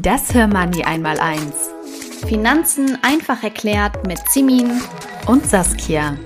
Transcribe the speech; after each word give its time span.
Das 0.00 0.32
Hörmoney 0.32 0.84
einmal 0.84 1.18
eins. 1.18 1.70
Finanzen 2.28 2.96
einfach 3.02 3.42
erklärt 3.42 4.06
mit 4.06 4.20
Simin 4.30 4.80
und 5.26 5.44
Saskia. 5.44 6.16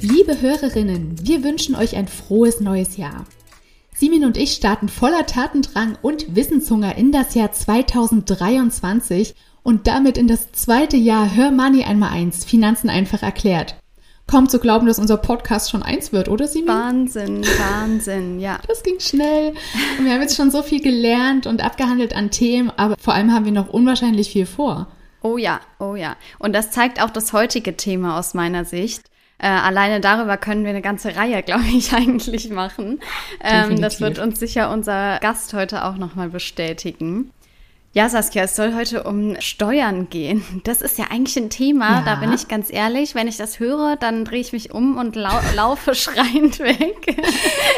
Liebe 0.00 0.40
Hörerinnen, 0.40 1.16
wir 1.20 1.42
wünschen 1.42 1.74
euch 1.74 1.96
ein 1.96 2.06
frohes 2.06 2.60
neues 2.60 2.96
Jahr. 2.96 3.26
Simin 3.96 4.24
und 4.24 4.36
ich 4.36 4.52
starten 4.52 4.88
voller 4.88 5.26
Tatendrang 5.26 5.98
und 6.02 6.36
Wissenshunger 6.36 6.96
in 6.96 7.10
das 7.10 7.34
Jahr 7.34 7.50
2023 7.50 9.34
und 9.64 9.88
damit 9.88 10.16
in 10.16 10.28
das 10.28 10.52
zweite 10.52 10.96
Jahr 10.96 11.34
Hör 11.34 11.50
Money 11.50 11.82
einmal 11.82 12.10
eins, 12.10 12.44
Finanzen 12.44 12.90
einfach 12.90 13.24
erklärt. 13.24 13.74
Kaum 14.30 14.48
zu 14.48 14.60
glauben, 14.60 14.86
dass 14.86 15.00
unser 15.00 15.16
Podcast 15.16 15.70
schon 15.70 15.82
eins 15.82 16.12
wird, 16.12 16.28
oder 16.28 16.46
Simin? 16.46 16.68
Wahnsinn, 16.68 17.44
Wahnsinn, 17.44 18.38
ja. 18.38 18.60
Das 18.68 18.84
ging 18.84 19.00
schnell. 19.00 19.54
Und 19.98 20.04
wir 20.04 20.12
haben 20.12 20.22
jetzt 20.22 20.36
schon 20.36 20.52
so 20.52 20.62
viel 20.62 20.80
gelernt 20.80 21.48
und 21.48 21.64
abgehandelt 21.64 22.14
an 22.14 22.30
Themen, 22.30 22.70
aber 22.76 22.94
vor 22.96 23.14
allem 23.14 23.32
haben 23.32 23.44
wir 23.44 23.50
noch 23.50 23.68
unwahrscheinlich 23.68 24.30
viel 24.30 24.46
vor. 24.46 24.86
Oh 25.22 25.36
ja, 25.36 25.58
oh 25.80 25.96
ja. 25.96 26.14
Und 26.38 26.52
das 26.52 26.70
zeigt 26.70 27.02
auch 27.02 27.10
das 27.10 27.32
heutige 27.32 27.76
Thema 27.76 28.20
aus 28.20 28.32
meiner 28.32 28.64
Sicht. 28.64 29.02
Äh, 29.38 29.48
alleine 29.48 30.00
darüber 30.00 30.36
können 30.36 30.62
wir 30.62 30.70
eine 30.70 30.82
ganze 30.82 31.16
Reihe, 31.16 31.42
glaube 31.42 31.64
ich, 31.74 31.92
eigentlich 31.94 32.50
machen. 32.50 33.00
Ähm, 33.42 33.80
das 33.80 34.00
wird 34.00 34.20
uns 34.20 34.38
sicher 34.38 34.70
unser 34.70 35.18
Gast 35.18 35.54
heute 35.54 35.84
auch 35.84 35.96
nochmal 35.96 36.28
bestätigen. 36.28 37.32
Ja, 37.92 38.08
Saskia, 38.08 38.44
es 38.44 38.54
soll 38.54 38.76
heute 38.76 39.02
um 39.02 39.34
Steuern 39.40 40.08
gehen. 40.10 40.44
Das 40.62 40.80
ist 40.80 40.96
ja 40.96 41.06
eigentlich 41.10 41.36
ein 41.36 41.50
Thema, 41.50 41.98
ja. 41.98 42.02
da 42.04 42.14
bin 42.14 42.32
ich 42.32 42.46
ganz 42.46 42.72
ehrlich. 42.72 43.16
Wenn 43.16 43.26
ich 43.26 43.36
das 43.36 43.58
höre, 43.58 43.96
dann 43.96 44.24
drehe 44.24 44.40
ich 44.40 44.52
mich 44.52 44.72
um 44.72 44.96
und 44.96 45.16
lau 45.16 45.40
laufe 45.56 45.96
schreiend 45.96 46.60
weg. 46.60 47.16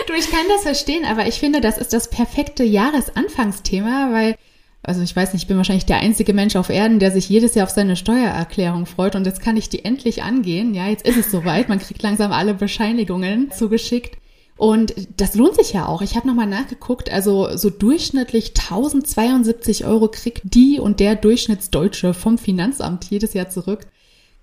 Du, 0.06 0.12
ich 0.12 0.30
kann 0.30 0.44
das 0.48 0.64
verstehen, 0.64 1.06
aber 1.06 1.26
ich 1.26 1.40
finde, 1.40 1.62
das 1.62 1.78
ist 1.78 1.94
das 1.94 2.10
perfekte 2.10 2.62
Jahresanfangsthema, 2.62 4.10
weil, 4.12 4.34
also 4.82 5.00
ich 5.00 5.16
weiß 5.16 5.32
nicht, 5.32 5.44
ich 5.44 5.48
bin 5.48 5.56
wahrscheinlich 5.56 5.86
der 5.86 6.00
einzige 6.00 6.34
Mensch 6.34 6.56
auf 6.56 6.68
Erden, 6.68 6.98
der 6.98 7.10
sich 7.10 7.30
jedes 7.30 7.54
Jahr 7.54 7.66
auf 7.66 7.72
seine 7.72 7.96
Steuererklärung 7.96 8.84
freut 8.84 9.16
und 9.16 9.24
jetzt 9.24 9.40
kann 9.40 9.56
ich 9.56 9.70
die 9.70 9.82
endlich 9.82 10.22
angehen. 10.22 10.74
Ja, 10.74 10.88
jetzt 10.88 11.06
ist 11.06 11.16
es 11.16 11.30
soweit. 11.30 11.70
Man 11.70 11.78
kriegt 11.78 12.02
langsam 12.02 12.32
alle 12.32 12.52
Bescheinigungen 12.52 13.50
zugeschickt. 13.50 14.18
Und 14.62 14.94
das 15.16 15.34
lohnt 15.34 15.56
sich 15.56 15.72
ja 15.72 15.88
auch. 15.88 16.02
Ich 16.02 16.14
habe 16.14 16.28
nochmal 16.28 16.46
nachgeguckt, 16.46 17.10
also 17.10 17.56
so 17.56 17.68
durchschnittlich 17.68 18.50
1072 18.50 19.84
Euro 19.86 20.06
kriegt 20.06 20.42
die 20.54 20.78
und 20.78 21.00
der 21.00 21.16
Durchschnittsdeutsche 21.16 22.14
vom 22.14 22.38
Finanzamt 22.38 23.06
jedes 23.10 23.34
Jahr 23.34 23.50
zurück. 23.50 23.80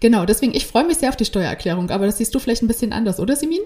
Genau, 0.01 0.25
deswegen, 0.25 0.53
ich 0.53 0.67
freue 0.67 0.85
mich 0.85 0.97
sehr 0.97 1.07
auf 1.07 1.15
die 1.15 1.23
Steuererklärung, 1.23 1.89
aber 1.89 2.05
das 2.05 2.17
siehst 2.17 2.35
du 2.35 2.39
vielleicht 2.39 2.61
ein 2.63 2.67
bisschen 2.67 2.91
anders, 2.91 3.21
oder 3.21 3.37
Simin? 3.37 3.61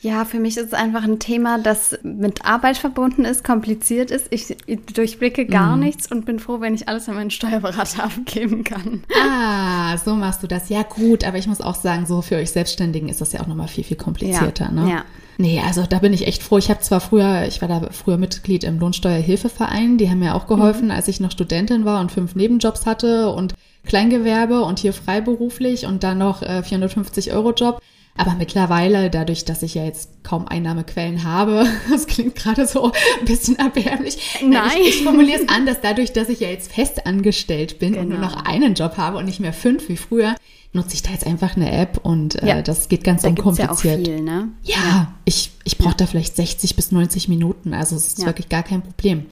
Ja, 0.00 0.24
für 0.24 0.38
mich 0.38 0.56
ist 0.56 0.66
es 0.66 0.74
einfach 0.74 1.02
ein 1.02 1.18
Thema, 1.18 1.58
das 1.58 1.98
mit 2.04 2.44
Arbeit 2.44 2.76
verbunden 2.76 3.24
ist, 3.24 3.42
kompliziert 3.42 4.12
ist. 4.12 4.28
Ich 4.30 4.56
durchblicke 4.94 5.46
gar 5.46 5.76
mm. 5.76 5.80
nichts 5.80 6.10
und 6.10 6.24
bin 6.24 6.38
froh, 6.38 6.60
wenn 6.60 6.74
ich 6.74 6.88
alles 6.88 7.08
an 7.08 7.16
meinen 7.16 7.30
Steuerberater 7.30 8.04
abgeben 8.04 8.62
kann. 8.62 9.02
Ah, 9.20 9.96
so 9.98 10.14
machst 10.14 10.42
du 10.42 10.46
das. 10.46 10.68
Ja, 10.68 10.82
gut, 10.82 11.24
aber 11.24 11.38
ich 11.38 11.48
muss 11.48 11.60
auch 11.60 11.74
sagen, 11.74 12.06
so 12.06 12.22
für 12.22 12.36
euch 12.36 12.52
Selbstständigen 12.52 13.08
ist 13.08 13.20
das 13.20 13.32
ja 13.32 13.40
auch 13.40 13.48
nochmal 13.48 13.66
viel, 13.66 13.82
viel 13.82 13.96
komplizierter. 13.96 14.66
Ja, 14.66 14.70
ne? 14.70 14.90
ja. 14.90 15.04
Nee, 15.36 15.60
also 15.64 15.84
da 15.88 15.98
bin 15.98 16.12
ich 16.12 16.26
echt 16.26 16.42
froh. 16.42 16.58
Ich 16.58 16.68
habe 16.68 16.80
zwar 16.80 17.00
früher, 17.00 17.46
ich 17.46 17.60
war 17.60 17.68
da 17.68 17.88
früher 17.92 18.18
Mitglied 18.18 18.64
im 18.64 18.78
Lohnsteuerhilfeverein, 18.78 19.96
die 19.96 20.10
haben 20.10 20.18
mir 20.18 20.34
auch 20.34 20.46
geholfen, 20.46 20.86
mhm. 20.86 20.90
als 20.92 21.06
ich 21.08 21.20
noch 21.20 21.30
Studentin 21.30 21.84
war 21.84 22.00
und 22.00 22.10
fünf 22.12 22.34
Nebenjobs 22.34 22.86
hatte 22.86 23.30
und 23.30 23.54
Kleingewerbe 23.84 24.62
und 24.62 24.80
hier 24.80 24.92
freiberuflich 24.92 25.86
und 25.86 26.02
dann 26.02 26.18
noch 26.18 26.42
äh, 26.42 26.62
450 26.62 27.32
Euro 27.32 27.52
Job. 27.52 27.80
Aber 28.18 28.34
mittlerweile, 28.34 29.10
dadurch, 29.10 29.44
dass 29.44 29.62
ich 29.62 29.74
ja 29.74 29.84
jetzt 29.84 30.24
kaum 30.24 30.46
Einnahmequellen 30.48 31.24
habe, 31.24 31.66
das 31.90 32.06
klingt 32.06 32.34
gerade 32.34 32.66
so 32.66 32.92
ein 32.92 33.24
bisschen 33.24 33.58
erbärmlich. 33.58 34.40
Nein. 34.44 34.70
Ich, 34.82 34.88
ich 34.88 35.02
formuliere 35.04 35.40
es 35.40 35.48
anders, 35.48 35.78
dadurch, 35.80 36.12
dass 36.12 36.28
ich 36.28 36.40
ja 36.40 36.48
jetzt 36.48 36.72
fest 36.72 37.06
angestellt 37.06 37.78
bin 37.78 37.92
genau. 37.92 38.02
und 38.02 38.08
nur 38.10 38.18
genau. 38.18 38.30
noch 38.30 38.44
einen 38.44 38.74
Job 38.74 38.96
habe 38.96 39.18
und 39.18 39.24
nicht 39.24 39.40
mehr 39.40 39.52
fünf 39.52 39.88
wie 39.88 39.96
früher, 39.96 40.34
nutze 40.72 40.94
ich 40.94 41.02
da 41.02 41.10
jetzt 41.10 41.26
einfach 41.26 41.56
eine 41.56 41.70
App 41.70 42.00
und 42.02 42.42
äh, 42.42 42.46
ja. 42.48 42.62
das 42.62 42.88
geht 42.88 43.04
ganz 43.04 43.22
da 43.22 43.28
unkompliziert. 43.28 43.68
Ja, 43.68 43.72
auch 43.72 44.06
viel, 44.06 44.20
ne? 44.20 44.48
ja, 44.64 44.76
ja. 44.76 45.14
ich, 45.24 45.52
ich 45.64 45.78
brauche 45.78 45.96
da 45.96 46.06
vielleicht 46.06 46.36
60 46.36 46.76
bis 46.76 46.92
90 46.92 47.28
Minuten, 47.28 47.72
also 47.72 47.96
es 47.96 48.08
ist 48.08 48.26
wirklich 48.26 48.48
gar 48.48 48.64
kein 48.64 48.82
Problem. 48.82 49.26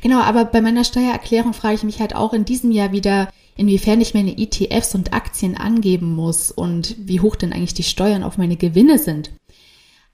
Genau, 0.00 0.20
aber 0.20 0.44
bei 0.44 0.60
meiner 0.60 0.84
Steuererklärung 0.84 1.52
frage 1.52 1.76
ich 1.76 1.82
mich 1.84 2.00
halt 2.00 2.16
auch 2.16 2.32
in 2.32 2.44
diesem 2.44 2.72
Jahr 2.72 2.90
wieder, 2.90 3.28
inwiefern 3.56 4.00
ich 4.00 4.14
meine 4.14 4.38
ETFs 4.38 4.94
und 4.94 5.12
Aktien 5.12 5.56
angeben 5.56 6.14
muss 6.14 6.50
und 6.50 6.96
wie 6.98 7.20
hoch 7.20 7.36
denn 7.36 7.52
eigentlich 7.52 7.74
die 7.74 7.82
Steuern 7.82 8.22
auf 8.22 8.38
meine 8.38 8.56
Gewinne 8.56 8.98
sind. 8.98 9.30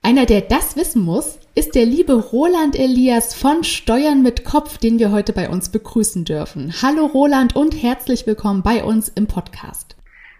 Einer, 0.01 0.25
der 0.25 0.41
das 0.41 0.77
wissen 0.77 1.01
muss, 1.03 1.39
ist 1.55 1.75
der 1.75 1.85
liebe 1.85 2.13
Roland 2.13 2.79
Elias 2.79 3.35
von 3.35 3.63
Steuern 3.65 4.23
mit 4.23 4.45
Kopf, 4.45 4.77
den 4.77 4.97
wir 4.97 5.11
heute 5.11 5.33
bei 5.33 5.49
uns 5.49 5.69
begrüßen 5.69 6.23
dürfen. 6.23 6.73
Hallo 6.81 7.05
Roland 7.05 7.55
und 7.55 7.73
herzlich 7.83 8.25
willkommen 8.25 8.63
bei 8.63 8.83
uns 8.83 9.09
im 9.09 9.27
Podcast. 9.27 9.97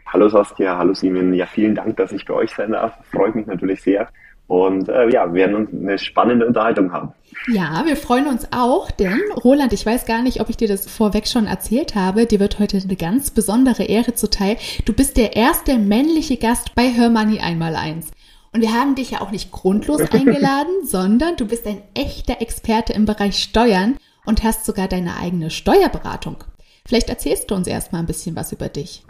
Hallo 0.08 0.30
Saskia, 0.30 0.78
hallo 0.78 0.94
Simon. 0.94 1.34
Ja, 1.34 1.46
vielen 1.46 1.76
Dank, 1.76 1.98
dass 1.98 2.12
ich 2.12 2.26
bei 2.26 2.34
euch 2.34 2.52
sein 2.52 2.72
darf. 2.72 2.94
Freut 3.12 3.36
mich 3.36 3.48
natürlich 3.48 3.82
sehr. 3.82 4.08
Und 4.48 4.90
äh, 4.90 5.10
ja, 5.10 5.28
wir 5.28 5.34
werden 5.34 5.56
uns 5.56 5.74
eine 5.74 6.00
spannende 6.00 6.48
Unterhaltung 6.48 6.92
haben. 6.92 7.14
Ja, 7.48 7.86
wir 7.86 7.96
freuen 7.96 8.28
uns 8.28 8.48
auch, 8.52 8.92
denn 8.92 9.20
Roland, 9.44 9.74
ich 9.74 9.86
weiß 9.86 10.06
gar 10.06 10.22
nicht, 10.22 10.40
ob 10.42 10.50
ich 10.50 10.58
dir 10.58 10.68
das 10.68 10.90
vorweg 10.90 11.28
schon 11.28 11.48
erzählt 11.48 11.96
habe. 11.96 12.26
Dir 12.26 12.40
wird 12.40 12.60
heute 12.60 12.78
eine 12.78 12.96
ganz 12.96 13.32
besondere 13.32 13.84
Ehre 13.84 14.14
zuteil. 14.14 14.58
Du 14.86 14.94
bist 14.94 15.18
der 15.18 15.36
erste 15.36 15.78
männliche 15.78 16.38
Gast 16.38 16.76
bei 16.76 16.94
Hör 16.94 17.10
Money 17.10 17.40
einmal 17.40 17.76
eins. 17.76 18.12
Und 18.52 18.62
wir 18.62 18.74
haben 18.74 18.96
dich 18.96 19.12
ja 19.12 19.22
auch 19.22 19.32
nicht 19.32 19.52
grundlos 19.52 20.02
eingeladen, 20.12 20.86
sondern 20.86 21.38
du 21.38 21.46
bist 21.46 21.66
ein 21.66 21.82
echter 21.94 22.42
Experte 22.42 22.94
im 22.94 23.06
Bereich 23.06 23.42
Steuern 23.42 23.98
und 24.26 24.44
hast 24.44 24.66
sogar 24.66 24.88
deine 24.88 25.18
eigene 25.18 25.50
Steuerberatung. 25.50 26.44
Vielleicht 26.86 27.10
erzählst 27.10 27.50
du 27.52 27.56
uns 27.56 27.68
erstmal 27.68 28.02
ein 28.02 28.08
bisschen 28.08 28.36
was 28.36 28.52
über 28.52 28.70
dich. 28.70 29.04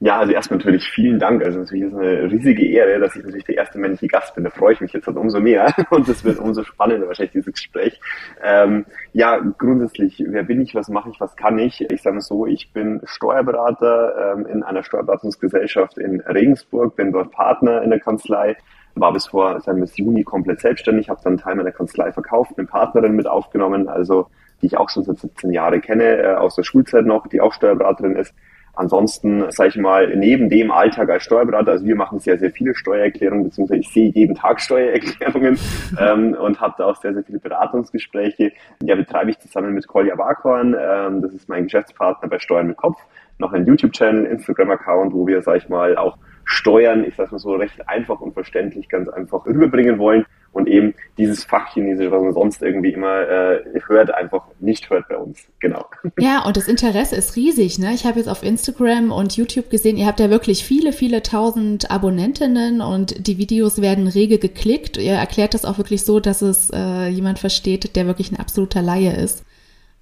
Ja, 0.00 0.18
also 0.18 0.32
erstmal 0.32 0.58
natürlich 0.58 0.84
vielen 0.90 1.18
Dank. 1.18 1.42
Also 1.42 1.60
natürlich 1.60 1.84
ist 1.84 1.94
es 1.94 1.98
eine 1.98 2.30
riesige 2.30 2.66
Ehre, 2.66 3.00
dass 3.00 3.16
ich 3.16 3.24
natürlich 3.24 3.46
der 3.46 3.56
erste 3.56 3.78
männliche 3.78 4.08
Gast 4.08 4.34
bin. 4.34 4.44
Da 4.44 4.50
freue 4.50 4.74
ich 4.74 4.80
mich 4.82 4.92
jetzt 4.92 5.06
halt 5.06 5.16
umso 5.16 5.40
mehr 5.40 5.74
und 5.90 6.06
es 6.06 6.22
wird 6.22 6.38
umso 6.38 6.64
spannender 6.64 7.08
wahrscheinlich 7.08 7.32
dieses 7.32 7.54
Gespräch. 7.54 7.98
Ähm, 8.44 8.84
ja, 9.14 9.38
grundsätzlich, 9.56 10.22
wer 10.28 10.42
bin 10.42 10.60
ich, 10.60 10.74
was 10.74 10.88
mache 10.88 11.08
ich, 11.08 11.18
was 11.18 11.34
kann 11.34 11.58
ich? 11.58 11.80
Ich 11.90 12.02
sage 12.02 12.16
mal 12.16 12.20
so, 12.20 12.44
ich 12.46 12.72
bin 12.74 13.00
Steuerberater 13.04 14.34
ähm, 14.34 14.46
in 14.46 14.62
einer 14.62 14.82
Steuerberatungsgesellschaft 14.82 15.96
in 15.96 16.20
Regensburg, 16.20 16.94
bin 16.94 17.12
dort 17.12 17.32
Partner 17.32 17.80
in 17.80 17.88
der 17.88 18.00
Kanzlei, 18.00 18.58
war 18.96 19.14
bis 19.14 19.26
vor 19.26 19.60
sagen 19.62 19.80
bis 19.80 19.96
Juni 19.96 20.24
komplett 20.24 20.60
selbstständig, 20.60 21.08
habe 21.08 21.20
dann 21.24 21.38
Teil 21.38 21.54
meiner 21.54 21.72
Kanzlei 21.72 22.12
verkauft, 22.12 22.52
eine 22.58 22.66
Partnerin 22.66 23.16
mit 23.16 23.26
aufgenommen, 23.26 23.88
also 23.88 24.28
die 24.60 24.66
ich 24.66 24.76
auch 24.76 24.90
schon 24.90 25.04
seit 25.04 25.18
17 25.18 25.52
Jahren 25.52 25.80
kenne, 25.80 26.18
äh, 26.18 26.34
aus 26.34 26.54
der 26.54 26.64
Schulzeit 26.64 27.06
noch, 27.06 27.26
die 27.28 27.40
auch 27.40 27.54
Steuerberaterin 27.54 28.16
ist 28.16 28.34
Ansonsten, 28.76 29.50
sage 29.50 29.70
ich 29.70 29.76
mal, 29.76 30.14
neben 30.14 30.50
dem 30.50 30.70
Alltag 30.70 31.08
als 31.08 31.22
Steuerberater, 31.24 31.72
also 31.72 31.86
wir 31.86 31.96
machen 31.96 32.18
sehr, 32.18 32.38
sehr 32.38 32.50
viele 32.50 32.74
Steuererklärungen, 32.74 33.44
beziehungsweise 33.44 33.80
ich 33.80 33.88
sehe 33.88 34.10
jeden 34.10 34.34
Tag 34.34 34.60
Steuererklärungen 34.66 35.58
ähm, 35.98 36.34
und 36.34 36.60
habe 36.60 36.74
da 36.76 36.84
auch 36.84 36.96
sehr, 36.96 37.14
sehr 37.14 37.24
viele 37.24 37.38
Beratungsgespräche. 37.38 38.52
Ja, 38.82 38.94
betreibe 38.94 39.30
ich 39.30 39.38
zusammen 39.38 39.72
mit 39.72 39.88
Kolja 39.88 40.14
Barkhorn, 40.14 40.76
ähm, 40.78 41.22
das 41.22 41.32
ist 41.32 41.48
mein 41.48 41.64
Geschäftspartner 41.64 42.28
bei 42.28 42.38
Steuern 42.38 42.66
mit 42.66 42.76
Kopf, 42.76 43.00
noch 43.38 43.54
einen 43.54 43.66
YouTube-Channel, 43.66 44.26
Instagram-Account, 44.26 45.14
wo 45.14 45.26
wir, 45.26 45.40
sage 45.40 45.58
ich 45.58 45.68
mal, 45.70 45.96
auch 45.96 46.18
Steuern, 46.44 47.04
ich 47.04 47.16
sage 47.16 47.30
mal 47.32 47.38
so, 47.38 47.54
recht 47.54 47.88
einfach 47.88 48.20
und 48.20 48.34
verständlich 48.34 48.88
ganz 48.90 49.08
einfach 49.08 49.46
rüberbringen 49.46 49.98
wollen 49.98 50.26
und 50.56 50.68
eben 50.68 50.94
dieses 51.18 51.44
Fachchinesisch, 51.44 52.10
was 52.10 52.22
man 52.22 52.32
sonst 52.32 52.62
irgendwie 52.62 52.92
immer 52.92 53.28
äh, 53.28 53.62
hört, 53.86 54.14
einfach 54.14 54.46
nicht 54.58 54.88
hört 54.88 55.06
bei 55.08 55.16
uns. 55.16 55.46
Genau. 55.60 55.84
Ja, 56.18 56.44
und 56.46 56.56
das 56.56 56.66
Interesse 56.66 57.14
ist 57.14 57.36
riesig. 57.36 57.78
Ne? 57.78 57.92
Ich 57.92 58.06
habe 58.06 58.18
jetzt 58.18 58.28
auf 58.28 58.42
Instagram 58.42 59.12
und 59.12 59.36
YouTube 59.36 59.68
gesehen, 59.68 59.98
ihr 59.98 60.06
habt 60.06 60.18
ja 60.18 60.30
wirklich 60.30 60.64
viele, 60.64 60.92
viele 60.92 61.22
tausend 61.22 61.90
Abonnentinnen 61.90 62.80
und 62.80 63.26
die 63.26 63.36
Videos 63.36 63.82
werden 63.82 64.08
rege 64.08 64.38
geklickt. 64.38 64.96
Ihr 64.96 65.12
erklärt 65.12 65.52
das 65.52 65.66
auch 65.66 65.76
wirklich 65.76 66.04
so, 66.04 66.20
dass 66.20 66.40
es 66.40 66.70
äh, 66.70 67.08
jemand 67.08 67.38
versteht, 67.38 67.96
der 67.96 68.06
wirklich 68.06 68.32
ein 68.32 68.40
absoluter 68.40 68.80
Laie 68.80 69.14
ist. 69.14 69.44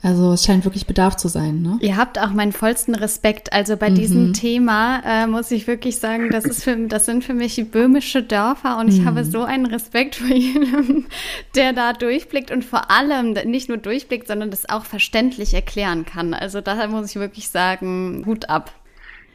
Also 0.04 0.34
es 0.34 0.44
scheint 0.44 0.66
wirklich 0.66 0.86
Bedarf 0.86 1.16
zu 1.16 1.28
sein, 1.28 1.62
ne? 1.62 1.78
Ihr 1.80 1.96
habt 1.96 2.18
auch 2.18 2.30
meinen 2.30 2.52
vollsten 2.52 2.94
Respekt. 2.94 3.54
Also 3.54 3.78
bei 3.78 3.88
mhm. 3.88 3.94
diesem 3.94 4.32
Thema 4.34 5.00
äh, 5.02 5.26
muss 5.26 5.50
ich 5.50 5.66
wirklich 5.66 5.96
sagen, 5.96 6.28
das 6.28 6.44
ist 6.44 6.62
für, 6.62 6.76
das 6.76 7.06
sind 7.06 7.24
für 7.24 7.32
mich 7.32 7.70
böhmische 7.70 8.22
Dörfer 8.22 8.76
und 8.78 8.88
ich 8.88 9.00
mhm. 9.00 9.06
habe 9.06 9.24
so 9.24 9.44
einen 9.44 9.64
Respekt 9.64 10.16
vor 10.16 10.28
jedem, 10.36 11.06
der 11.54 11.72
da 11.72 11.94
durchblickt 11.94 12.50
und 12.50 12.66
vor 12.66 12.90
allem 12.90 13.32
nicht 13.32 13.70
nur 13.70 13.78
durchblickt, 13.78 14.28
sondern 14.28 14.50
das 14.50 14.68
auch 14.68 14.84
verständlich 14.84 15.54
erklären 15.54 16.04
kann. 16.04 16.34
Also 16.34 16.60
da 16.60 16.86
muss 16.86 17.08
ich 17.08 17.16
wirklich 17.16 17.48
sagen, 17.48 18.24
Hut 18.26 18.50
ab. 18.50 18.72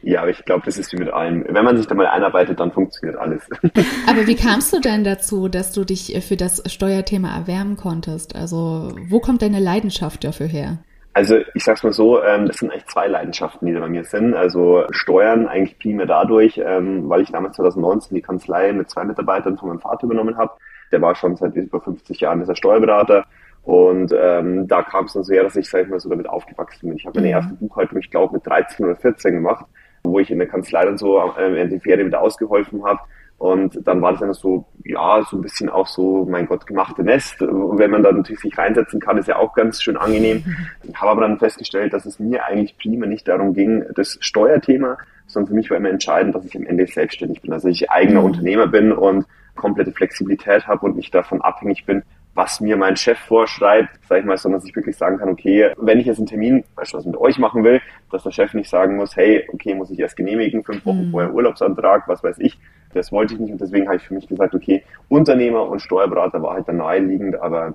Ja, 0.02 0.20
aber 0.22 0.30
ich 0.30 0.44
glaube, 0.44 0.62
das 0.64 0.78
ist 0.78 0.92
wie 0.92 0.96
mit 0.96 1.12
allem. 1.12 1.44
Wenn 1.48 1.64
man 1.64 1.76
sich 1.76 1.86
da 1.86 1.94
mal 1.94 2.06
einarbeitet, 2.06 2.58
dann 2.58 2.72
funktioniert 2.72 3.18
alles. 3.18 3.46
Aber 4.06 4.26
wie 4.26 4.34
kamst 4.34 4.72
du 4.72 4.80
denn 4.80 5.04
dazu, 5.04 5.48
dass 5.48 5.72
du 5.72 5.84
dich 5.84 6.24
für 6.26 6.36
das 6.36 6.62
Steuerthema 6.72 7.36
erwärmen 7.36 7.76
konntest? 7.76 8.34
Also, 8.34 8.92
wo 9.08 9.20
kommt 9.20 9.42
deine 9.42 9.60
Leidenschaft 9.60 10.24
dafür 10.24 10.46
her? 10.46 10.78
Also 11.12 11.38
ich 11.54 11.64
sag's 11.64 11.82
mal 11.82 11.92
so, 11.92 12.22
ähm, 12.22 12.46
das 12.46 12.58
sind 12.58 12.70
eigentlich 12.70 12.86
zwei 12.86 13.08
Leidenschaften, 13.08 13.66
die 13.66 13.74
da 13.74 13.80
bei 13.80 13.88
mir 13.88 14.04
sind. 14.04 14.34
Also 14.34 14.84
Steuern 14.90 15.48
eigentlich 15.48 15.78
primär 15.78 16.06
dadurch, 16.06 16.60
ähm, 16.64 17.08
weil 17.08 17.22
ich 17.22 17.32
damals 17.32 17.56
2019 17.56 18.14
die 18.14 18.22
Kanzlei 18.22 18.72
mit 18.72 18.88
zwei 18.88 19.04
Mitarbeitern 19.04 19.58
von 19.58 19.68
meinem 19.68 19.80
Vater 19.80 20.04
übernommen 20.04 20.36
habe. 20.36 20.52
Der 20.92 21.02
war 21.02 21.16
schon 21.16 21.36
seit 21.36 21.56
über 21.56 21.80
50 21.80 22.20
Jahren 22.20 22.40
dieser 22.40 22.54
Steuerberater. 22.54 23.24
Und 23.64 24.14
ähm, 24.16 24.68
da 24.68 24.82
kam 24.82 25.06
es 25.06 25.12
dann 25.12 25.24
so 25.24 25.34
her, 25.34 25.42
dass 25.42 25.56
ich, 25.56 25.68
sag 25.68 25.82
ich 25.82 25.88
mal, 25.88 26.00
so 26.00 26.08
damit 26.08 26.28
aufgewachsen 26.28 26.88
bin. 26.88 26.96
Ich 26.96 27.06
habe 27.06 27.18
meine 27.18 27.28
mhm. 27.28 27.34
erste 27.34 27.54
Buchhaltung, 27.54 27.98
ich 27.98 28.10
glaube, 28.10 28.34
mit 28.34 28.46
13 28.46 28.86
oder 28.86 28.96
14 28.96 29.34
gemacht 29.34 29.66
wo 30.02 30.18
ich 30.18 30.30
in 30.30 30.38
der 30.38 30.48
Kanzlei 30.48 30.84
dann 30.84 30.98
so 30.98 31.20
äh, 31.38 31.60
in 31.60 31.70
die 31.70 31.80
Ferien 31.80 32.06
wieder 32.06 32.20
ausgeholfen 32.20 32.84
habe. 32.84 33.00
Und 33.38 33.80
dann 33.86 34.02
war 34.02 34.12
das 34.12 34.22
einfach 34.22 34.34
so, 34.34 34.66
ja, 34.84 35.22
so 35.22 35.38
ein 35.38 35.40
bisschen 35.40 35.70
auch 35.70 35.86
so, 35.86 36.26
mein 36.28 36.46
Gott, 36.46 36.66
gemachte 36.66 37.02
Nest. 37.02 37.40
Und 37.40 37.78
wenn 37.78 37.90
man 37.90 38.02
da 38.02 38.12
natürlich 38.12 38.40
sich 38.40 38.58
reinsetzen 38.58 39.00
kann, 39.00 39.16
ist 39.16 39.28
ja 39.28 39.36
auch 39.36 39.54
ganz 39.54 39.82
schön 39.82 39.96
angenehm. 39.96 40.44
Ich 40.82 40.94
habe 41.00 41.12
aber 41.12 41.22
dann 41.22 41.38
festgestellt, 41.38 41.94
dass 41.94 42.04
es 42.04 42.18
mir 42.18 42.44
eigentlich 42.44 42.76
prima 42.76 43.06
nicht 43.06 43.26
darum 43.26 43.54
ging, 43.54 43.82
das 43.94 44.18
Steuerthema, 44.20 44.98
sondern 45.26 45.48
für 45.48 45.54
mich 45.54 45.70
war 45.70 45.78
immer 45.78 45.88
entscheidend, 45.88 46.34
dass 46.34 46.44
ich 46.44 46.54
am 46.54 46.66
Ende 46.66 46.86
selbstständig 46.86 47.40
bin. 47.40 47.54
Also 47.54 47.68
ich 47.68 47.90
eigener 47.90 48.20
mhm. 48.20 48.26
Unternehmer 48.26 48.66
bin 48.66 48.92
und 48.92 49.24
komplette 49.56 49.92
Flexibilität 49.92 50.66
habe 50.66 50.84
und 50.84 50.96
nicht 50.96 51.14
davon 51.14 51.40
abhängig 51.40 51.86
bin, 51.86 52.02
was 52.34 52.60
mir 52.60 52.76
mein 52.76 52.96
Chef 52.96 53.18
vorschreibt, 53.18 53.98
sag 54.08 54.20
ich 54.20 54.24
mal, 54.24 54.36
sondern 54.36 54.60
dass 54.60 54.68
ich 54.68 54.76
wirklich 54.76 54.96
sagen 54.96 55.18
kann, 55.18 55.28
okay, 55.28 55.72
wenn 55.78 55.98
ich 55.98 56.06
jetzt 56.06 56.18
einen 56.18 56.26
Termin 56.26 56.64
beispielsweise 56.76 57.10
mit 57.10 57.20
euch 57.20 57.38
machen 57.38 57.64
will, 57.64 57.80
dass 58.10 58.22
der 58.22 58.30
Chef 58.30 58.54
nicht 58.54 58.70
sagen 58.70 58.96
muss, 58.96 59.16
hey, 59.16 59.48
okay, 59.52 59.74
muss 59.74 59.90
ich 59.90 59.98
erst 59.98 60.16
genehmigen, 60.16 60.62
fünf 60.62 60.84
Wochen 60.86 61.08
mhm. 61.08 61.10
vorher 61.10 61.34
Urlaubsantrag, 61.34 62.06
was 62.06 62.22
weiß 62.22 62.38
ich. 62.38 62.58
Das 62.94 63.12
wollte 63.12 63.34
ich 63.34 63.40
nicht 63.40 63.52
und 63.52 63.60
deswegen 63.60 63.86
habe 63.86 63.96
ich 63.96 64.02
für 64.02 64.14
mich 64.14 64.26
gesagt, 64.26 64.54
okay, 64.54 64.84
Unternehmer 65.08 65.68
und 65.68 65.80
Steuerberater 65.80 66.42
war 66.42 66.54
halt 66.54 66.68
dann 66.68 66.78
naheliegend, 66.78 67.40
aber 67.40 67.74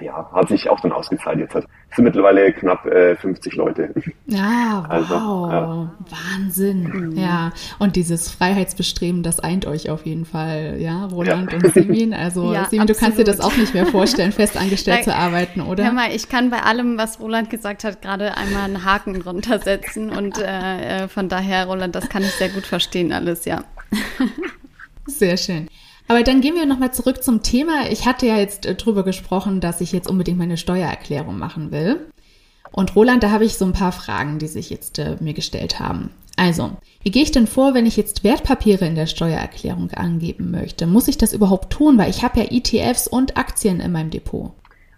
ja, 0.00 0.28
hat 0.32 0.48
sich 0.48 0.68
auch 0.68 0.80
dann 0.80 0.92
ausgezahlt 0.92 1.38
jetzt. 1.38 1.54
Es 1.54 1.64
sind 1.96 2.04
mittlerweile 2.04 2.52
knapp 2.52 2.86
äh, 2.86 3.16
50 3.16 3.54
Leute. 3.54 3.94
Ja, 4.26 4.84
also, 4.88 5.14
wow. 5.14 5.52
ja. 5.52 5.94
Wahnsinn. 6.10 7.10
Mhm. 7.10 7.18
Ja, 7.18 7.52
und 7.78 7.96
dieses 7.96 8.30
Freiheitsbestreben, 8.30 9.22
das 9.22 9.40
eint 9.40 9.66
euch 9.66 9.90
auf 9.90 10.06
jeden 10.06 10.24
Fall, 10.24 10.76
ja, 10.78 11.06
Roland 11.06 11.52
ja. 11.52 11.58
und 11.58 11.72
Simin. 11.72 12.14
Also, 12.14 12.52
ja, 12.54 12.66
Simin, 12.66 12.86
du 12.86 12.94
kannst 12.94 13.18
dir 13.18 13.24
das 13.24 13.40
auch 13.40 13.56
nicht 13.56 13.74
mehr 13.74 13.86
vorstellen, 13.86 14.32
festangestellt 14.32 15.04
zu 15.04 15.14
arbeiten, 15.14 15.60
oder? 15.60 15.84
Hör 15.84 15.92
mal, 15.92 16.10
ich 16.14 16.28
kann 16.28 16.50
bei 16.50 16.62
allem, 16.62 16.98
was 16.98 17.20
Roland 17.20 17.50
gesagt 17.50 17.84
hat, 17.84 18.02
gerade 18.02 18.36
einmal 18.36 18.64
einen 18.64 18.84
Haken 18.84 19.20
drunter 19.20 19.58
setzen 19.58 20.10
und 20.10 20.38
äh, 20.38 21.04
äh 21.04 21.08
von 21.08 21.28
daher, 21.28 21.66
Roland, 21.66 21.94
das 21.94 22.08
kann 22.08 22.22
ich 22.22 22.32
sehr 22.32 22.48
gut 22.48 22.66
verstehen 22.66 23.12
alles, 23.12 23.44
ja. 23.44 23.64
Sehr 25.06 25.36
schön. 25.36 25.68
Aber 26.08 26.22
dann 26.22 26.40
gehen 26.40 26.54
wir 26.54 26.66
nochmal 26.66 26.92
zurück 26.92 27.22
zum 27.22 27.42
Thema. 27.42 27.88
Ich 27.90 28.06
hatte 28.06 28.26
ja 28.26 28.36
jetzt 28.36 28.66
äh, 28.66 28.74
drüber 28.74 29.04
gesprochen, 29.04 29.60
dass 29.60 29.80
ich 29.80 29.92
jetzt 29.92 30.08
unbedingt 30.08 30.38
meine 30.38 30.56
Steuererklärung 30.56 31.38
machen 31.38 31.70
will. 31.72 32.06
Und 32.72 32.94
Roland, 32.96 33.22
da 33.22 33.30
habe 33.30 33.44
ich 33.44 33.56
so 33.56 33.64
ein 33.64 33.72
paar 33.72 33.92
Fragen, 33.92 34.38
die 34.38 34.48
sich 34.48 34.68
jetzt 34.68 34.98
äh, 34.98 35.16
mir 35.20 35.32
gestellt 35.32 35.80
haben. 35.80 36.10
Also, 36.36 36.72
wie 37.02 37.10
gehe 37.10 37.22
ich 37.22 37.30
denn 37.30 37.46
vor, 37.46 37.74
wenn 37.74 37.86
ich 37.86 37.96
jetzt 37.96 38.24
Wertpapiere 38.24 38.84
in 38.84 38.96
der 38.96 39.06
Steuererklärung 39.06 39.90
angeben 39.92 40.50
möchte? 40.50 40.86
Muss 40.86 41.06
ich 41.06 41.16
das 41.16 41.32
überhaupt 41.32 41.72
tun? 41.72 41.96
Weil 41.96 42.10
ich 42.10 42.24
habe 42.24 42.40
ja 42.40 42.46
ETFs 42.50 43.06
und 43.06 43.36
Aktien 43.36 43.80
in 43.80 43.92
meinem 43.92 44.10
Depot. 44.10 44.52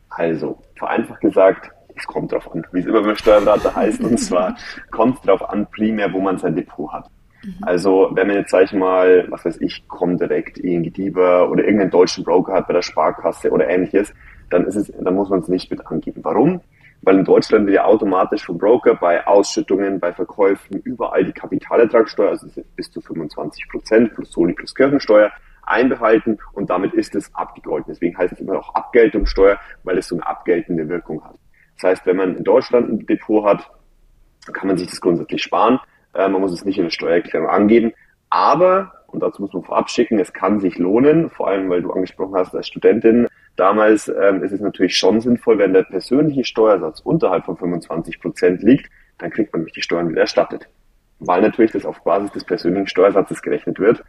Also, 0.08 0.58
vereinfacht 0.76 1.20
gesagt, 1.20 1.70
es 1.94 2.06
kommt 2.06 2.32
drauf 2.32 2.50
an, 2.52 2.66
wie 2.72 2.80
es 2.80 2.86
immer 2.86 3.02
beim 3.02 3.16
Steuerberater 3.16 3.74
heißt. 3.74 4.00
Und 4.00 4.18
zwar 4.18 4.56
kommt 4.90 5.16
es 5.16 5.22
drauf 5.22 5.48
an, 5.48 5.66
primär, 5.70 6.12
wo 6.12 6.20
man 6.20 6.38
sein 6.38 6.56
Depot 6.56 6.90
hat. 6.92 7.10
Mhm. 7.42 7.54
Also 7.62 8.10
wenn 8.12 8.26
man 8.26 8.36
jetzt, 8.36 8.50
sag 8.50 8.64
ich 8.64 8.72
mal, 8.72 9.26
was 9.30 9.44
weiß 9.44 9.60
ich, 9.60 9.86
Comdirect, 9.88 10.58
ING 10.58 10.92
DIBA 10.92 11.44
oder 11.44 11.64
irgendeinen 11.64 11.90
deutschen 11.90 12.24
Broker 12.24 12.54
hat 12.54 12.66
bei 12.66 12.74
der 12.74 12.82
Sparkasse 12.82 13.50
oder 13.50 13.68
ähnliches, 13.68 14.12
dann 14.50 14.64
ist 14.66 14.76
es, 14.76 14.92
dann 14.98 15.14
muss 15.14 15.28
man 15.28 15.40
es 15.40 15.48
nicht 15.48 15.70
mit 15.70 15.86
angeben. 15.86 16.20
Warum? 16.24 16.60
Weil 17.02 17.18
in 17.18 17.24
Deutschland 17.24 17.66
wird 17.66 17.76
ja 17.76 17.84
automatisch 17.84 18.44
vom 18.44 18.58
Broker 18.58 18.94
bei 18.94 19.26
Ausschüttungen, 19.26 20.00
bei 20.00 20.12
Verkäufen 20.12 20.80
überall 20.84 21.24
die 21.24 21.32
Kapitalertragssteuer, 21.32 22.30
also 22.30 22.48
bis 22.74 22.90
zu 22.90 23.00
25 23.00 23.68
Prozent 23.68 24.14
plus 24.14 24.32
Soli 24.32 24.54
plus 24.54 24.74
Kirchensteuer, 24.74 25.30
einbehalten 25.66 26.38
und 26.52 26.70
damit 26.70 26.94
ist 26.94 27.14
es 27.14 27.34
abgegolten. 27.34 27.92
Deswegen 27.92 28.16
heißt 28.16 28.32
es 28.32 28.40
immer 28.40 28.58
auch 28.58 28.74
Abgeltungssteuer, 28.74 29.58
weil 29.82 29.98
es 29.98 30.08
so 30.08 30.14
eine 30.16 30.26
abgeltende 30.26 30.88
Wirkung 30.88 31.22
hat. 31.24 31.36
Das 31.74 31.90
heißt, 31.90 32.06
wenn 32.06 32.16
man 32.16 32.36
in 32.36 32.44
Deutschland 32.44 32.88
ein 32.88 33.06
Depot 33.06 33.44
hat, 33.44 33.70
kann 34.52 34.68
man 34.68 34.78
sich 34.78 34.88
das 34.88 35.00
grundsätzlich 35.00 35.42
sparen. 35.42 35.78
Äh, 36.16 36.28
man 36.28 36.40
muss 36.40 36.52
es 36.52 36.64
nicht 36.64 36.78
in 36.78 36.84
der 36.84 36.90
Steuererklärung 36.90 37.48
angeben. 37.48 37.92
Aber, 38.30 38.92
und 39.08 39.22
dazu 39.22 39.42
muss 39.42 39.52
man 39.52 39.62
vorab 39.62 39.90
schicken, 39.90 40.18
es 40.18 40.32
kann 40.32 40.60
sich 40.60 40.78
lohnen, 40.78 41.30
vor 41.30 41.48
allem 41.48 41.70
weil 41.70 41.82
du 41.82 41.92
angesprochen 41.92 42.34
hast 42.34 42.54
als 42.54 42.66
Studentin, 42.66 43.28
damals 43.56 44.08
ähm, 44.08 44.42
ist 44.42 44.52
es 44.52 44.60
natürlich 44.60 44.96
schon 44.96 45.20
sinnvoll, 45.20 45.58
wenn 45.58 45.72
der 45.72 45.84
persönliche 45.84 46.44
Steuersatz 46.44 47.00
unterhalb 47.00 47.44
von 47.44 47.56
25 47.56 48.20
Prozent 48.20 48.62
liegt, 48.62 48.90
dann 49.18 49.30
kriegt 49.30 49.52
man 49.52 49.60
nämlich 49.60 49.74
die 49.74 49.82
Steuern 49.82 50.08
wieder 50.08 50.22
erstattet. 50.22 50.68
Weil 51.18 51.40
natürlich 51.40 51.72
das 51.72 51.86
auf 51.86 52.02
Basis 52.04 52.32
des 52.32 52.44
persönlichen 52.44 52.88
Steuersatzes 52.88 53.40
gerechnet 53.40 53.78
wird. 53.78 54.00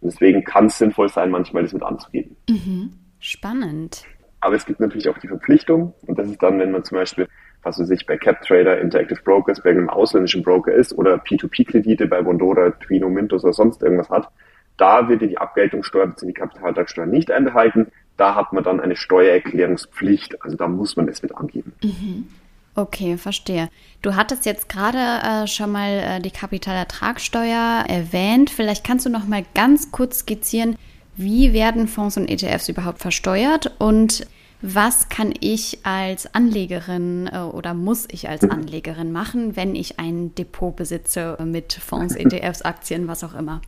Und 0.00 0.12
deswegen 0.12 0.44
kann 0.44 0.66
es 0.66 0.78
sinnvoll 0.78 1.08
sein, 1.08 1.30
manchmal 1.30 1.62
das 1.62 1.72
mit 1.72 1.82
anzugeben. 1.82 2.36
Mhm. 2.48 2.92
Spannend. 3.18 4.04
Aber 4.40 4.56
es 4.56 4.66
gibt 4.66 4.80
natürlich 4.80 5.08
auch 5.08 5.18
die 5.18 5.28
Verpflichtung, 5.28 5.94
und 6.06 6.18
das 6.18 6.28
ist 6.28 6.42
dann, 6.42 6.58
wenn 6.58 6.70
man 6.70 6.84
zum 6.84 6.96
Beispiel 6.96 7.28
was 7.62 7.78
weiß 7.78 7.90
ich, 7.90 8.06
bei 8.06 8.16
CapTrader, 8.16 8.80
Interactive 8.80 9.20
Brokers, 9.22 9.62
bei 9.62 9.70
einem 9.70 9.90
ausländischen 9.90 10.42
Broker 10.42 10.72
ist 10.72 10.92
oder 10.96 11.16
P2P-Kredite 11.16 12.06
bei 12.06 12.22
Bondora, 12.22 12.70
Twino, 12.70 13.08
Mintos 13.08 13.44
oder 13.44 13.52
sonst 13.52 13.82
irgendwas 13.82 14.10
hat, 14.10 14.28
da 14.76 15.08
wird 15.08 15.20
die 15.22 15.36
Abgeltungssteuer 15.36 16.06
bzw. 16.06 16.26
die 16.26 16.32
Kapitaltragssteuer 16.32 17.06
nicht 17.06 17.30
einbehalten. 17.30 17.88
Da 18.16 18.34
hat 18.34 18.52
man 18.52 18.64
dann 18.64 18.80
eine 18.80 18.96
Steuererklärungspflicht. 18.96 20.42
Also 20.42 20.56
da 20.56 20.68
muss 20.68 20.96
man 20.96 21.06
es 21.08 21.22
mit 21.22 21.36
angeben. 21.36 21.72
Mhm. 21.82 22.28
Okay, 22.74 23.18
verstehe. 23.18 23.68
Du 24.00 24.16
hattest 24.16 24.46
jetzt 24.46 24.68
gerade 24.68 24.98
äh, 24.98 25.46
schon 25.46 25.70
mal 25.72 25.90
äh, 25.90 26.20
die 26.20 26.30
Kapitalertragssteuer 26.30 27.84
erwähnt. 27.88 28.48
Vielleicht 28.48 28.86
kannst 28.86 29.04
du 29.04 29.10
noch 29.10 29.26
mal 29.26 29.44
ganz 29.54 29.90
kurz 29.90 30.20
skizzieren, 30.20 30.76
wie 31.16 31.52
werden 31.52 31.88
Fonds 31.88 32.16
und 32.16 32.30
ETFs 32.30 32.68
überhaupt 32.70 33.00
versteuert 33.00 33.74
und 33.78 34.26
was 34.62 35.08
kann 35.08 35.32
ich 35.40 35.80
als 35.84 36.34
Anlegerin 36.34 37.30
äh, 37.32 37.38
oder 37.38 37.74
muss 37.74 38.06
ich 38.10 38.28
als 38.28 38.48
Anlegerin 38.48 39.12
machen, 39.12 39.56
wenn 39.56 39.74
ich 39.74 39.98
ein 39.98 40.34
Depot 40.34 40.74
besitze 40.74 41.36
mit 41.44 41.72
Fonds, 41.72 42.14
ETFs, 42.16 42.62
Aktien, 42.62 43.08
was 43.08 43.24
auch 43.24 43.34
immer? 43.34 43.60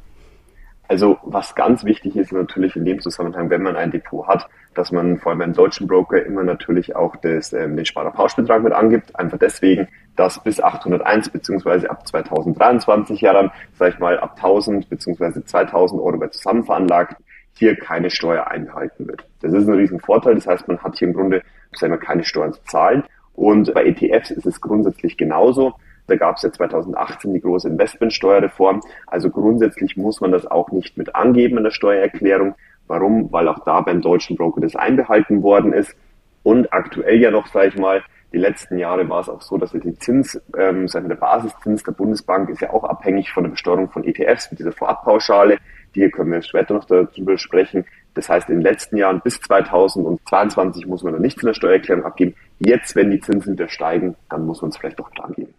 Also 0.89 1.17
was 1.23 1.55
ganz 1.55 1.85
wichtig 1.85 2.17
ist 2.17 2.33
natürlich 2.33 2.77
in 2.77 2.85
dem 2.85 3.01
Zusammenhang, 3.01 3.49
wenn 3.49 3.63
man 3.63 3.77
ein 3.77 3.91
Depot 3.91 4.27
hat, 4.27 4.47
dass 4.75 4.93
man 4.93 5.19
vor 5.19 5.31
allem 5.31 5.39
beim 5.39 5.53
deutschen 5.55 5.87
Broker 5.87 6.23
immer 6.23 6.43
natürlich 6.43 6.95
auch 6.95 7.17
das, 7.17 7.53
ähm, 7.55 7.77
den 7.77 7.87
Sparerpauschbetrag 7.87 8.63
mit 8.63 8.75
angibt. 8.75 9.19
Einfach 9.19 9.39
deswegen, 9.39 9.89
dass 10.17 10.43
bis 10.43 10.61
801 10.61 11.31
beziehungsweise 11.31 11.91
ab 11.91 12.07
2023 12.07 13.23
ja 13.23 13.33
dann, 13.33 13.51
sag 13.79 13.95
ich 13.95 13.99
mal, 13.99 14.19
ab 14.19 14.35
1000 14.37 14.91
beziehungsweise 14.91 15.43
2000 15.43 16.01
Euro 16.03 16.19
bei 16.19 16.29
zusammenveranlagt 16.29 17.17
hier 17.55 17.77
keine 17.77 18.11
Steuer 18.11 18.47
einbehalten 18.49 19.07
wird. 19.07 19.25
Das 19.41 19.53
ist 19.53 19.69
ein 19.69 19.75
riesen 19.75 20.01
Vorteil. 20.01 20.35
Das 20.35 20.47
heißt, 20.47 20.69
man 20.69 20.79
hat 20.79 20.97
hier 20.97 21.09
im 21.09 21.15
Grunde 21.15 21.43
wir, 21.79 21.97
keine 21.99 22.25
Steuern 22.25 22.53
zu 22.53 22.63
zahlen. 22.65 23.05
Und 23.35 23.73
bei 23.75 23.85
ETFs 23.85 24.31
ist 24.31 24.47
es 24.47 24.61
grundsätzlich 24.61 25.17
genauso. 25.17 25.75
Da 26.07 26.17
gab 26.17 26.37
es 26.37 26.43
ja 26.43 26.53
2018 26.53 27.33
die 27.33 27.41
große 27.41 27.69
Investmentsteuerreform. 27.69 28.81
Also 29.07 29.31
grundsätzlich 29.31 29.97
muss 29.97 30.21
man 30.21 30.33
das 30.33 30.47
auch 30.47 30.71
nicht 30.71 30.97
mit 30.99 31.15
angeben 31.15 31.59
in 31.59 31.65
der 31.65 31.71
Steuererklärung. 31.71 32.55
Warum? 32.87 33.33
Weil 33.33 33.49
auch 33.49 33.61
da 33.65 33.81
beim 33.81 34.03
deutschen 34.03 34.37
Broker 34.37 34.61
das 34.61 34.77
einbehalten 34.77 35.43
worden 35.43 35.73
ist. 35.73 35.95
Und 36.43 36.73
aktuell 36.73 37.21
ja 37.21 37.31
noch, 37.31 37.47
sage 37.47 37.69
ich 37.69 37.79
mal, 37.79 38.03
die 38.33 38.39
letzten 38.39 38.79
Jahre 38.79 39.09
war 39.09 39.21
es 39.21 39.29
auch 39.29 39.43
so, 39.43 39.59
dass 39.59 39.73
die 39.73 39.99
Zins, 39.99 40.41
ähm, 40.59 40.89
sagen 40.89 41.05
wir, 41.05 41.15
der 41.15 41.21
Basiszins 41.21 41.83
der 41.83 41.93
Bundesbank 41.93 42.49
ist 42.49 42.63
ja 42.63 42.71
auch 42.71 42.85
abhängig 42.85 43.31
von 43.31 43.45
der 43.45 43.51
Besteuerung 43.51 43.91
von 43.91 44.05
ETFs 44.05 44.51
mit 44.51 44.59
dieser 44.59 44.73
Vorabpauschale. 44.73 45.59
Die 45.95 46.09
können 46.11 46.33
wir 46.33 46.43
später 46.43 46.75
noch 46.75 46.85
darüber 46.85 47.39
sprechen. 47.39 47.85
Das 48.15 48.29
heißt, 48.29 48.49
in 48.49 48.57
den 48.57 48.63
letzten 48.63 48.97
Jahren 48.97 49.21
bis 49.23 49.41
2022 49.41 50.87
muss 50.87 51.03
man 51.03 51.15
dann 51.15 51.23
nichts 51.23 51.43
in 51.43 51.47
der 51.47 51.55
Steuererklärung 51.55 52.05
abgeben. 52.05 52.35
Jetzt, 52.59 52.95
wenn 52.95 53.11
die 53.11 53.21
Zinsen 53.21 53.55
wieder 53.55 53.69
steigen, 53.69 54.17
dann 54.29 54.47
muss 54.47 54.63
man 54.63 54.71
es 54.71 54.77
vielleicht 54.77 54.99
doch 54.99 55.11
klar 55.11 55.31
geben. 55.33 55.55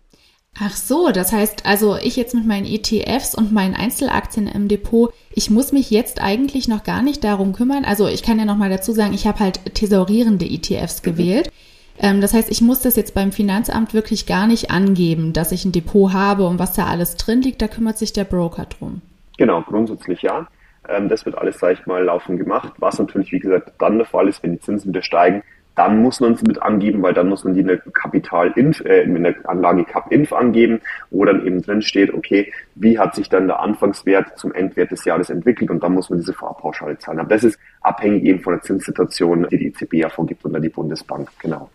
Ach 0.59 0.75
so, 0.75 1.09
das 1.09 1.31
heißt 1.31 1.65
also, 1.65 1.97
ich 1.97 2.15
jetzt 2.15 2.35
mit 2.35 2.45
meinen 2.45 2.67
ETFs 2.67 3.33
und 3.33 3.51
meinen 3.51 3.73
Einzelaktien 3.73 4.47
im 4.47 4.67
Depot, 4.67 5.11
ich 5.33 5.49
muss 5.49 5.71
mich 5.71 5.89
jetzt 5.89 6.21
eigentlich 6.21 6.67
noch 6.67 6.83
gar 6.83 7.01
nicht 7.01 7.23
darum 7.23 7.53
kümmern. 7.53 7.85
Also 7.85 8.07
ich 8.07 8.21
kann 8.21 8.37
ja 8.37 8.45
noch 8.45 8.57
mal 8.57 8.69
dazu 8.69 8.91
sagen, 8.91 9.13
ich 9.13 9.25
habe 9.25 9.39
halt 9.39 9.73
thesaurierende 9.73 10.45
ETFs 10.45 11.01
mhm. 11.01 11.05
gewählt. 11.05 11.51
Ähm, 11.97 12.21
das 12.21 12.33
heißt, 12.33 12.51
ich 12.51 12.61
muss 12.61 12.81
das 12.81 12.95
jetzt 12.95 13.15
beim 13.15 13.31
Finanzamt 13.31 13.95
wirklich 13.95 14.27
gar 14.27 14.45
nicht 14.45 14.69
angeben, 14.69 15.33
dass 15.33 15.51
ich 15.51 15.65
ein 15.65 15.71
Depot 15.71 16.13
habe 16.13 16.45
und 16.45 16.59
was 16.59 16.73
da 16.73 16.85
alles 16.85 17.15
drin 17.15 17.41
liegt. 17.41 17.61
Da 17.61 17.67
kümmert 17.67 17.97
sich 17.97 18.13
der 18.13 18.25
Broker 18.25 18.65
drum. 18.65 19.01
Genau, 19.37 19.61
grundsätzlich 19.61 20.21
ja. 20.21 20.47
Ähm, 20.87 21.09
das 21.09 21.25
wird 21.25 21.37
alles, 21.37 21.59
sage 21.59 21.73
ich 21.73 21.85
mal, 21.85 22.03
laufend 22.03 22.39
gemacht. 22.39 22.73
Was 22.77 22.99
natürlich, 22.99 23.31
wie 23.31 23.39
gesagt, 23.39 23.73
dann 23.79 23.97
der 23.97 24.05
Fall 24.05 24.27
ist, 24.27 24.43
wenn 24.43 24.53
die 24.53 24.59
Zinsen 24.59 24.89
wieder 24.89 25.01
steigen, 25.01 25.43
dann 25.75 26.01
muss 26.01 26.19
man 26.19 26.33
es 26.33 26.43
mit 26.43 26.61
angeben, 26.61 27.01
weil 27.01 27.13
dann 27.13 27.29
muss 27.29 27.43
man 27.43 27.55
die 27.55 27.61
in 27.61 27.67
der 27.67 27.77
Kapital-Inf, 27.77 28.81
äh, 28.81 29.03
in 29.03 29.23
der 29.23 29.35
Anlage 29.49 29.85
Cap-Inf 29.85 30.31
angeben, 30.31 30.81
wo 31.09 31.25
dann 31.25 31.45
eben 31.45 31.61
drin 31.61 31.81
steht, 31.81 32.13
okay, 32.13 32.51
wie 32.75 32.99
hat 32.99 33.15
sich 33.15 33.29
dann 33.29 33.47
der 33.47 33.59
Anfangswert 33.59 34.37
zum 34.37 34.53
Endwert 34.53 34.91
des 34.91 35.03
Jahres 35.05 35.29
entwickelt 35.29 35.71
und 35.71 35.83
dann 35.83 35.93
muss 35.93 36.09
man 36.09 36.19
diese 36.19 36.33
Vorpauschale 36.33 36.97
zahlen. 36.99 37.19
Aber 37.19 37.29
das 37.29 37.43
ist 37.43 37.59
abhängig 37.81 38.23
eben 38.23 38.39
von 38.41 38.53
der 38.53 38.61
Zinssituation, 38.61 39.47
die 39.49 39.57
die 39.57 39.67
EZB 39.67 39.93
ja 39.93 40.09
vorgibt 40.09 40.45
oder 40.45 40.59
die 40.59 40.69
Bundesbank, 40.69 41.29
genau. 41.39 41.69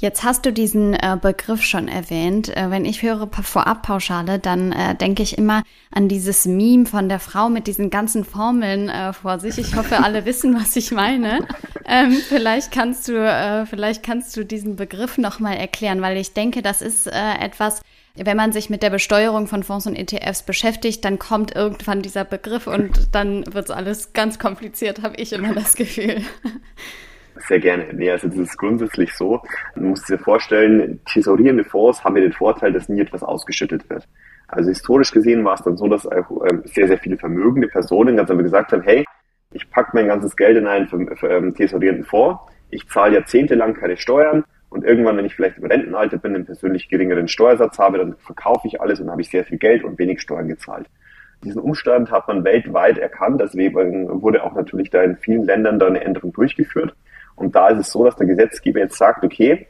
Jetzt 0.00 0.24
hast 0.24 0.44
du 0.44 0.52
diesen 0.52 0.94
äh, 0.94 1.16
Begriff 1.20 1.62
schon 1.62 1.86
erwähnt. 1.86 2.54
Äh, 2.56 2.70
wenn 2.70 2.84
ich 2.84 3.02
höre 3.02 3.28
Vorabpauschale, 3.30 4.40
dann 4.40 4.72
äh, 4.72 4.96
denke 4.96 5.22
ich 5.22 5.38
immer 5.38 5.62
an 5.92 6.08
dieses 6.08 6.46
Meme 6.46 6.84
von 6.84 7.08
der 7.08 7.20
Frau 7.20 7.48
mit 7.48 7.68
diesen 7.68 7.90
ganzen 7.90 8.24
Formeln 8.24 8.88
äh, 8.88 9.12
vor 9.12 9.38
sich. 9.38 9.56
Ich 9.56 9.76
hoffe, 9.76 10.02
alle 10.02 10.24
wissen, 10.24 10.54
was 10.54 10.74
ich 10.74 10.90
meine. 10.90 11.46
Ähm, 11.86 12.12
vielleicht 12.12 12.72
kannst 12.72 13.06
du, 13.06 13.12
äh, 13.12 13.66
vielleicht 13.66 14.02
kannst 14.02 14.36
du 14.36 14.44
diesen 14.44 14.74
Begriff 14.74 15.16
nochmal 15.16 15.56
erklären, 15.56 16.02
weil 16.02 16.16
ich 16.16 16.34
denke, 16.34 16.60
das 16.60 16.82
ist 16.82 17.06
äh, 17.06 17.34
etwas, 17.40 17.80
wenn 18.16 18.36
man 18.36 18.52
sich 18.52 18.70
mit 18.70 18.82
der 18.82 18.90
Besteuerung 18.90 19.46
von 19.46 19.62
Fonds 19.62 19.86
und 19.86 19.96
ETFs 19.96 20.42
beschäftigt, 20.42 21.04
dann 21.04 21.18
kommt 21.20 21.54
irgendwann 21.54 22.02
dieser 22.02 22.24
Begriff 22.24 22.66
und 22.66 23.14
dann 23.14 23.44
wird's 23.52 23.70
alles 23.70 24.12
ganz 24.12 24.38
kompliziert, 24.38 25.02
habe 25.02 25.16
ich 25.16 25.32
immer 25.32 25.54
das 25.54 25.76
Gefühl. 25.76 26.22
Sehr 27.36 27.58
gerne. 27.58 27.92
Nee, 27.92 28.10
also 28.10 28.28
das 28.28 28.38
ist 28.38 28.56
grundsätzlich 28.56 29.12
so. 29.14 29.42
Man 29.74 29.90
muss 29.90 30.02
sich 30.02 30.20
vorstellen, 30.20 31.00
thesaurierende 31.12 31.64
Fonds 31.64 32.04
haben 32.04 32.16
ja 32.16 32.22
den 32.22 32.32
Vorteil, 32.32 32.72
dass 32.72 32.88
nie 32.88 33.00
etwas 33.00 33.22
ausgeschüttet 33.22 33.88
wird. 33.90 34.08
Also 34.48 34.68
historisch 34.68 35.10
gesehen 35.10 35.44
war 35.44 35.54
es 35.54 35.62
dann 35.62 35.76
so, 35.76 35.88
dass 35.88 36.04
ähm, 36.04 36.62
sehr, 36.64 36.86
sehr 36.86 36.98
viele 36.98 37.16
vermögende 37.16 37.68
Personen 37.68 38.16
ganz 38.16 38.30
einfach 38.30 38.44
gesagt 38.44 38.72
haben, 38.72 38.82
hey, 38.82 39.04
ich 39.52 39.68
packe 39.70 39.90
mein 39.94 40.08
ganzes 40.08 40.36
Geld 40.36 40.56
in 40.56 40.66
einen 40.66 40.88
ähm, 41.22 41.54
thesaurierenden 41.54 42.04
Fonds, 42.04 42.40
ich 42.70 42.88
zahle 42.88 43.14
jahrzehntelang 43.14 43.74
keine 43.74 43.96
Steuern 43.96 44.44
und 44.68 44.84
irgendwann, 44.84 45.16
wenn 45.16 45.24
ich 45.24 45.34
vielleicht 45.34 45.58
im 45.58 45.66
Rentenalter 45.66 46.18
bin, 46.18 46.34
einen 46.34 46.46
persönlich 46.46 46.88
geringeren 46.88 47.28
Steuersatz 47.28 47.78
habe, 47.78 47.98
dann 47.98 48.16
verkaufe 48.16 48.66
ich 48.66 48.80
alles 48.80 49.00
und 49.00 49.10
habe 49.10 49.22
ich 49.22 49.30
sehr 49.30 49.44
viel 49.44 49.58
Geld 49.58 49.84
und 49.84 49.98
wenig 49.98 50.20
Steuern 50.20 50.48
gezahlt. 50.48 50.88
Diesen 51.44 51.60
Umstand 51.60 52.10
hat 52.10 52.26
man 52.26 52.42
weltweit 52.44 52.98
erkannt, 52.98 53.40
deswegen 53.40 54.22
wurde 54.22 54.42
auch 54.42 54.54
natürlich 54.54 54.90
da 54.90 55.02
in 55.02 55.16
vielen 55.16 55.44
Ländern 55.44 55.78
da 55.78 55.86
eine 55.86 56.02
Änderung 56.02 56.32
durchgeführt. 56.32 56.94
Und 57.36 57.54
da 57.54 57.68
ist 57.68 57.78
es 57.78 57.90
so, 57.90 58.04
dass 58.04 58.16
der 58.16 58.26
Gesetzgeber 58.26 58.80
jetzt 58.80 58.96
sagt, 58.96 59.24
okay, 59.24 59.66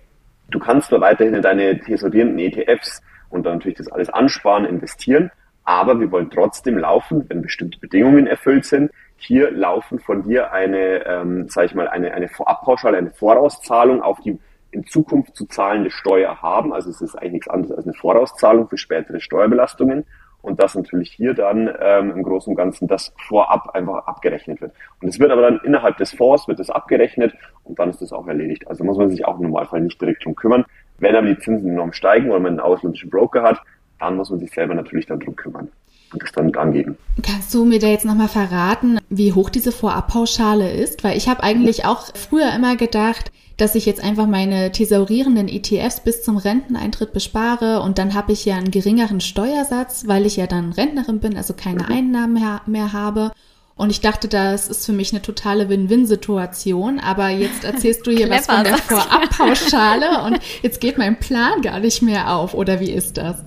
du 0.51 0.59
kannst 0.59 0.89
zwar 0.89 1.01
weiterhin 1.01 1.35
in 1.35 1.43
deine 1.43 1.79
tesorierenden 1.81 2.39
ETFs 2.39 3.03
und 3.31 3.45
dann 3.45 3.55
natürlich 3.55 3.79
das 3.79 3.89
alles 3.89 4.11
ansparen, 4.11 4.65
investieren, 4.65 5.31
aber 5.65 5.99
wir 5.99 6.11
wollen 6.13 6.31
trotzdem 6.31 6.79
laufen, 6.79 7.25
wenn 7.29 7.41
bestimmte 7.41 7.79
Bedingungen 7.79 8.27
erfüllt 8.27 8.67
sind, 8.67 8.91
hier 9.17 9.51
laufen 9.51 9.99
von 9.99 10.23
dir 10.23 10.53
eine, 10.53 11.07
ähm, 11.07 11.49
sage 11.49 11.67
ich 11.69 11.75
mal, 11.75 11.89
eine, 11.89 12.13
eine 12.13 12.29
Vorabpauschale, 12.29 12.99
eine 12.99 13.11
Vorauszahlung 13.11 14.03
auf 14.03 14.21
die 14.21 14.39
in 14.71 14.85
Zukunft 14.87 15.37
zu 15.37 15.47
zahlende 15.47 15.91
Steuer 15.91 16.43
haben. 16.43 16.73
Also 16.73 16.91
es 16.91 17.01
ist 17.01 17.15
eigentlich 17.15 17.33
nichts 17.33 17.49
anderes 17.49 17.77
als 17.77 17.87
eine 17.87 17.95
Vorauszahlung 17.95 18.69
für 18.69 18.77
spätere 18.77 19.21
Steuerbelastungen 19.21 20.05
und 20.45 20.61
dass 20.61 20.75
natürlich 20.75 21.11
hier 21.11 21.35
dann 21.35 21.71
ähm, 21.81 22.11
im 22.11 22.23
Großen 22.23 22.51
und 22.51 22.57
Ganzen 22.57 22.87
das 22.87 23.13
vorab 23.27 23.71
einfach 23.75 24.07
abgerechnet 24.07 24.61
wird. 24.61 24.73
Und 25.01 25.09
es 25.09 25.19
wird 25.19 25.31
aber 25.31 25.43
dann 25.43 25.61
innerhalb 25.65 25.97
des 25.97 26.13
Fonds 26.13 26.47
wird 26.47 26.59
das 26.59 26.71
abgerechnet 26.71 27.35
und 27.65 27.79
dann 27.79 27.91
ist 27.91 28.03
das 28.03 28.13
auch 28.13 28.27
erledigt. 28.27 28.69
Also 28.69 28.85
muss 28.85 28.99
man 28.99 29.11
sich 29.11 29.25
auch 29.25 29.39
im 29.39 29.47
Normalfall 29.47 29.81
nicht 29.81 30.01
direkt 30.01 30.25
drum 30.25 30.37
kümmern. 30.37 30.65
Wenn 30.99 31.17
aber 31.17 31.27
die 31.27 31.39
Zinsen 31.39 31.71
enorm 31.71 31.93
steigen, 31.93 32.31
weil 32.31 32.41
man 32.41 32.53
einen 32.53 32.61
ausländischen 32.61 33.11
Broker 33.11 33.43
hat, 33.43 33.61
dann 33.99 34.17
muss 34.17 34.31
man 34.31 34.39
sich 34.39 34.51
selber 34.51 34.75
natürlich 34.75 35.07
darum 35.07 35.35
kümmern 35.35 35.71
und 36.13 36.23
das 36.23 36.33
dann 36.33 36.47
mit 36.47 36.57
angeben. 36.57 36.97
Kannst 37.23 37.53
du 37.55 37.65
mir 37.65 37.79
da 37.79 37.87
jetzt 37.87 38.05
nochmal 38.05 38.29
verraten, 38.29 39.01
wie 39.09 39.33
hoch 39.33 39.49
diese 39.49 39.73
Vorabpauschale 39.73 40.71
ist? 40.71 41.05
Weil 41.05 41.17
ich 41.17 41.29
habe 41.29 41.43
eigentlich 41.43 41.87
auch 41.87 42.05
früher 42.15 42.55
immer 42.55 42.77
gedacht, 42.77 43.33
dass 43.57 43.75
ich 43.75 43.87
jetzt 43.87 44.03
einfach 44.03 44.27
meine 44.27 44.73
thesaurierenden 44.73 45.49
ETFs 45.49 46.01
bis 46.01 46.23
zum 46.23 46.37
Renteneintritt 46.37 47.13
bespare 47.13 47.81
und 47.81 47.99
dann 47.99 48.15
habe 48.15 48.33
ich 48.33 48.45
ja 48.45 48.57
einen 48.57 48.71
geringeren 48.71 49.21
Steuersatz, 49.21 50.07
weil 50.07 50.27
ich 50.27 50.37
ja 50.37 50.47
dann 50.47 50.73
Rentnerin 50.73 51.21
bin, 51.21 51.37
also 51.37 51.55
keine 51.55 51.85
mhm. 51.85 51.93
Einnahmen 51.93 52.61
mehr, 52.67 52.93
habe. 52.93 53.33
Und 53.77 53.91
ich 53.91 54.01
dachte, 54.01 54.29
das 54.29 54.69
ist 54.69 54.87
für 54.87 54.93
mich 54.93 55.13
eine 55.13 55.23
totale 55.23 55.69
Win-Win-Situation. 55.69 57.01
Aber 57.01 57.29
jetzt 57.31 57.65
erzählst 57.65 58.07
du 58.07 58.13
hier 58.13 58.31
was 58.31 58.47
von 58.47 58.63
der 58.63 58.79
Vorabpauschale 58.79 60.23
und 60.27 60.39
jetzt 60.63 60.81
geht 60.81 60.97
mein 60.97 61.19
Plan 61.19 61.61
gar 61.61 61.81
nicht 61.81 62.01
mehr 62.01 62.35
auf. 62.35 62.55
Oder 62.55 62.79
wie 62.79 62.93
ist 62.93 63.17
das? 63.19 63.45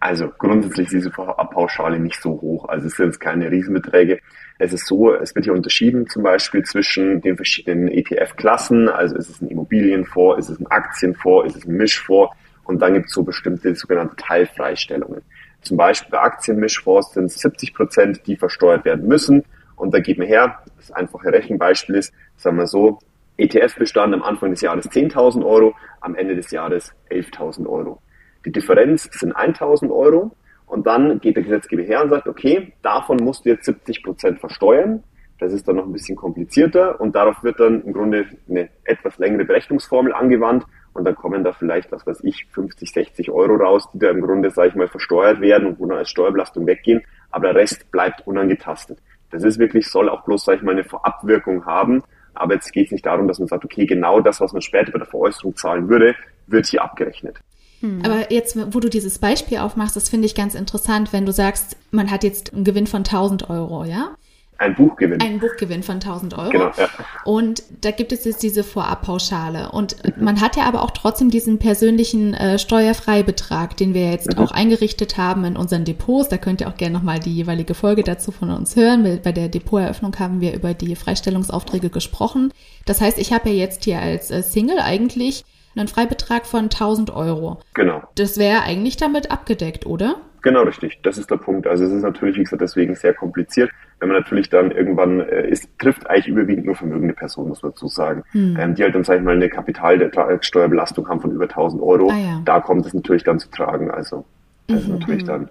Also 0.00 0.28
grundsätzlich 0.36 0.86
ist 0.86 0.94
diese 0.94 1.10
Vorabpauschale 1.10 2.00
nicht 2.00 2.20
so 2.20 2.30
hoch. 2.40 2.64
Also 2.68 2.86
es 2.86 2.94
sind 2.94 3.06
jetzt 3.06 3.20
keine 3.20 3.50
Riesenbeträge. 3.50 4.20
Es 4.64 4.72
ist 4.72 4.86
so, 4.86 5.12
es 5.12 5.34
wird 5.34 5.46
hier 5.46 5.54
unterschieden 5.54 6.06
zum 6.06 6.22
Beispiel 6.22 6.62
zwischen 6.62 7.20
den 7.20 7.34
verschiedenen 7.34 7.88
ETF-Klassen. 7.88 8.88
Also 8.88 9.16
ist 9.16 9.28
es 9.28 9.42
ein 9.42 9.48
Immobilienfonds, 9.48 10.38
ist 10.38 10.50
es 10.50 10.60
ein 10.60 10.68
Aktienfonds, 10.68 11.48
ist 11.48 11.56
es 11.56 11.68
ein 11.68 11.76
Mischfonds 11.76 12.32
und 12.62 12.80
dann 12.80 12.94
gibt 12.94 13.06
es 13.06 13.12
so 13.12 13.24
bestimmte 13.24 13.74
sogenannte 13.74 14.14
Teilfreistellungen. 14.14 15.22
Zum 15.62 15.76
Beispiel 15.76 16.12
bei 16.12 16.20
Aktienmischfonds 16.20 17.12
sind 17.12 17.24
es 17.24 17.40
70 17.40 17.74
Prozent, 17.74 18.20
die 18.28 18.36
versteuert 18.36 18.84
werden 18.84 19.08
müssen. 19.08 19.42
Und 19.74 19.92
da 19.94 19.98
geht 19.98 20.18
man 20.18 20.28
her, 20.28 20.62
das 20.76 20.92
einfache 20.92 21.32
Rechenbeispiel 21.32 21.96
ist, 21.96 22.14
sagen 22.36 22.56
wir 22.56 22.68
so, 22.68 23.00
ETF-Bestand 23.38 24.14
am 24.14 24.22
Anfang 24.22 24.50
des 24.52 24.60
Jahres 24.60 24.88
10.000 24.88 25.44
Euro, 25.44 25.74
am 26.00 26.14
Ende 26.14 26.36
des 26.36 26.52
Jahres 26.52 26.94
11.000 27.10 27.66
Euro. 27.66 28.00
Die 28.44 28.52
Differenz 28.52 29.10
sind 29.10 29.34
1.000 29.34 29.90
Euro 29.90 30.36
und 30.72 30.86
dann 30.86 31.20
geht 31.20 31.36
der 31.36 31.42
Gesetzgeber 31.42 31.82
her 31.82 32.02
und 32.02 32.08
sagt, 32.08 32.26
okay, 32.26 32.72
davon 32.80 33.18
musst 33.18 33.44
du 33.44 33.50
jetzt 33.50 33.66
70 33.66 34.02
Prozent 34.02 34.40
versteuern. 34.40 35.02
Das 35.38 35.52
ist 35.52 35.68
dann 35.68 35.76
noch 35.76 35.84
ein 35.84 35.92
bisschen 35.92 36.16
komplizierter 36.16 36.98
und 36.98 37.14
darauf 37.14 37.44
wird 37.44 37.60
dann 37.60 37.82
im 37.82 37.92
Grunde 37.92 38.24
eine 38.48 38.70
etwas 38.84 39.18
längere 39.18 39.44
Berechnungsformel 39.44 40.14
angewandt 40.14 40.64
und 40.94 41.04
dann 41.04 41.14
kommen 41.14 41.44
da 41.44 41.52
vielleicht, 41.52 41.92
was 41.92 42.06
weiß 42.06 42.24
ich, 42.24 42.46
50, 42.52 42.90
60 42.90 43.30
Euro 43.30 43.56
raus, 43.56 43.86
die 43.92 43.98
da 43.98 44.08
im 44.08 44.22
Grunde, 44.22 44.50
sage 44.50 44.68
ich 44.68 44.74
mal, 44.74 44.88
versteuert 44.88 45.42
werden 45.42 45.66
und 45.66 45.78
wo 45.78 45.84
dann 45.84 45.98
als 45.98 46.08
Steuerbelastung 46.08 46.66
weggehen, 46.66 47.02
aber 47.30 47.52
der 47.52 47.56
Rest 47.56 47.90
bleibt 47.90 48.26
unangetastet. 48.26 48.98
Das 49.30 49.42
ist 49.42 49.58
wirklich, 49.58 49.90
soll 49.90 50.08
auch 50.08 50.24
bloß, 50.24 50.44
sage 50.44 50.58
ich 50.58 50.62
mal, 50.62 50.72
eine 50.72 50.84
Vorabwirkung 50.84 51.66
haben, 51.66 52.02
aber 52.32 52.54
jetzt 52.54 52.72
geht 52.72 52.86
es 52.86 52.92
nicht 52.92 53.04
darum, 53.04 53.28
dass 53.28 53.38
man 53.38 53.48
sagt, 53.48 53.66
okay, 53.66 53.84
genau 53.84 54.20
das, 54.20 54.40
was 54.40 54.54
man 54.54 54.62
später 54.62 54.90
bei 54.90 54.98
der 54.98 55.06
Veräußerung 55.06 55.54
zahlen 55.54 55.90
würde, 55.90 56.14
wird 56.46 56.64
hier 56.64 56.82
abgerechnet. 56.82 57.40
Hm. 57.82 58.00
Aber 58.04 58.32
jetzt, 58.32 58.56
wo 58.74 58.80
du 58.80 58.88
dieses 58.88 59.18
Beispiel 59.18 59.58
aufmachst, 59.58 59.96
das 59.96 60.08
finde 60.08 60.26
ich 60.26 60.34
ganz 60.34 60.54
interessant, 60.54 61.12
wenn 61.12 61.26
du 61.26 61.32
sagst, 61.32 61.76
man 61.90 62.10
hat 62.10 62.24
jetzt 62.24 62.54
einen 62.54 62.64
Gewinn 62.64 62.86
von 62.86 63.00
1000 63.00 63.50
Euro, 63.50 63.84
ja? 63.84 64.14
Ein 64.62 64.76
Buchgewinn. 64.76 65.20
Ein 65.20 65.40
Buchgewinn 65.40 65.82
von 65.82 65.96
1000 65.96 66.38
Euro. 66.38 66.50
Genau, 66.50 66.70
ja. 66.76 66.88
Und 67.24 67.64
da 67.80 67.90
gibt 67.90 68.12
es 68.12 68.24
jetzt 68.24 68.44
diese 68.44 68.62
Vorabpauschale. 68.62 69.72
Und 69.72 69.96
man 70.20 70.40
hat 70.40 70.54
ja 70.54 70.64
aber 70.64 70.82
auch 70.82 70.92
trotzdem 70.92 71.30
diesen 71.30 71.58
persönlichen 71.58 72.32
äh, 72.34 72.60
Steuerfreibetrag, 72.60 73.76
den 73.76 73.92
wir 73.92 74.08
jetzt 74.08 74.36
mhm. 74.36 74.38
auch 74.38 74.52
eingerichtet 74.52 75.16
haben 75.16 75.44
in 75.44 75.56
unseren 75.56 75.84
Depots. 75.84 76.28
Da 76.28 76.36
könnt 76.36 76.60
ihr 76.60 76.68
auch 76.68 76.76
gerne 76.76 76.96
nochmal 76.96 77.18
die 77.18 77.34
jeweilige 77.34 77.74
Folge 77.74 78.04
dazu 78.04 78.30
von 78.30 78.50
uns 78.50 78.76
hören. 78.76 79.02
Bei 79.24 79.32
der 79.32 79.48
Depoteröffnung 79.48 80.16
haben 80.20 80.40
wir 80.40 80.54
über 80.54 80.74
die 80.74 80.94
Freistellungsaufträge 80.94 81.90
gesprochen. 81.90 82.52
Das 82.84 83.00
heißt, 83.00 83.18
ich 83.18 83.32
habe 83.32 83.50
ja 83.50 83.56
jetzt 83.56 83.82
hier 83.82 83.98
als 83.98 84.30
äh, 84.30 84.44
Single 84.44 84.78
eigentlich 84.78 85.44
einen 85.74 85.88
Freibetrag 85.88 86.46
von 86.46 86.64
1000 86.64 87.14
Euro. 87.14 87.60
Genau. 87.74 88.02
Das 88.16 88.38
wäre 88.38 88.62
eigentlich 88.62 88.96
damit 88.96 89.30
abgedeckt, 89.30 89.86
oder? 89.86 90.16
Genau, 90.42 90.62
richtig. 90.62 90.98
Das 91.02 91.18
ist 91.18 91.30
der 91.30 91.36
Punkt. 91.36 91.66
Also 91.68 91.84
es 91.84 91.92
ist 91.92 92.02
natürlich, 92.02 92.36
wie 92.36 92.42
gesagt, 92.42 92.62
deswegen 92.62 92.96
sehr 92.96 93.14
kompliziert. 93.14 93.70
Wenn 94.00 94.08
man 94.08 94.18
natürlich 94.18 94.50
dann 94.50 94.72
irgendwann, 94.72 95.20
äh, 95.20 95.48
es 95.48 95.68
trifft 95.78 96.10
eigentlich 96.10 96.26
überwiegend 96.26 96.66
nur 96.66 96.74
vermögende 96.74 97.14
Personen, 97.14 97.48
muss 97.48 97.62
man 97.62 97.70
dazu 97.70 97.86
sagen, 97.86 98.24
hm. 98.32 98.56
ähm, 98.58 98.74
die 98.74 98.82
halt 98.82 98.94
dann, 98.94 99.04
sag 99.04 99.18
ich 99.18 99.22
mal, 99.22 99.36
eine 99.36 99.48
Kapitalsteuerbelastung 99.48 101.08
haben 101.08 101.20
von 101.20 101.30
über 101.30 101.44
1000 101.44 101.80
Euro. 101.80 102.10
Ah, 102.10 102.16
ja. 102.16 102.42
Da 102.44 102.60
kommt 102.60 102.84
es 102.86 102.92
natürlich 102.92 103.22
dann 103.22 103.38
zu 103.38 103.48
tragen. 103.50 103.90
Also 103.90 104.24
das 104.66 104.86
mhm. 104.86 104.94
ist 104.94 105.00
natürlich 105.00 105.24
dann 105.24 105.48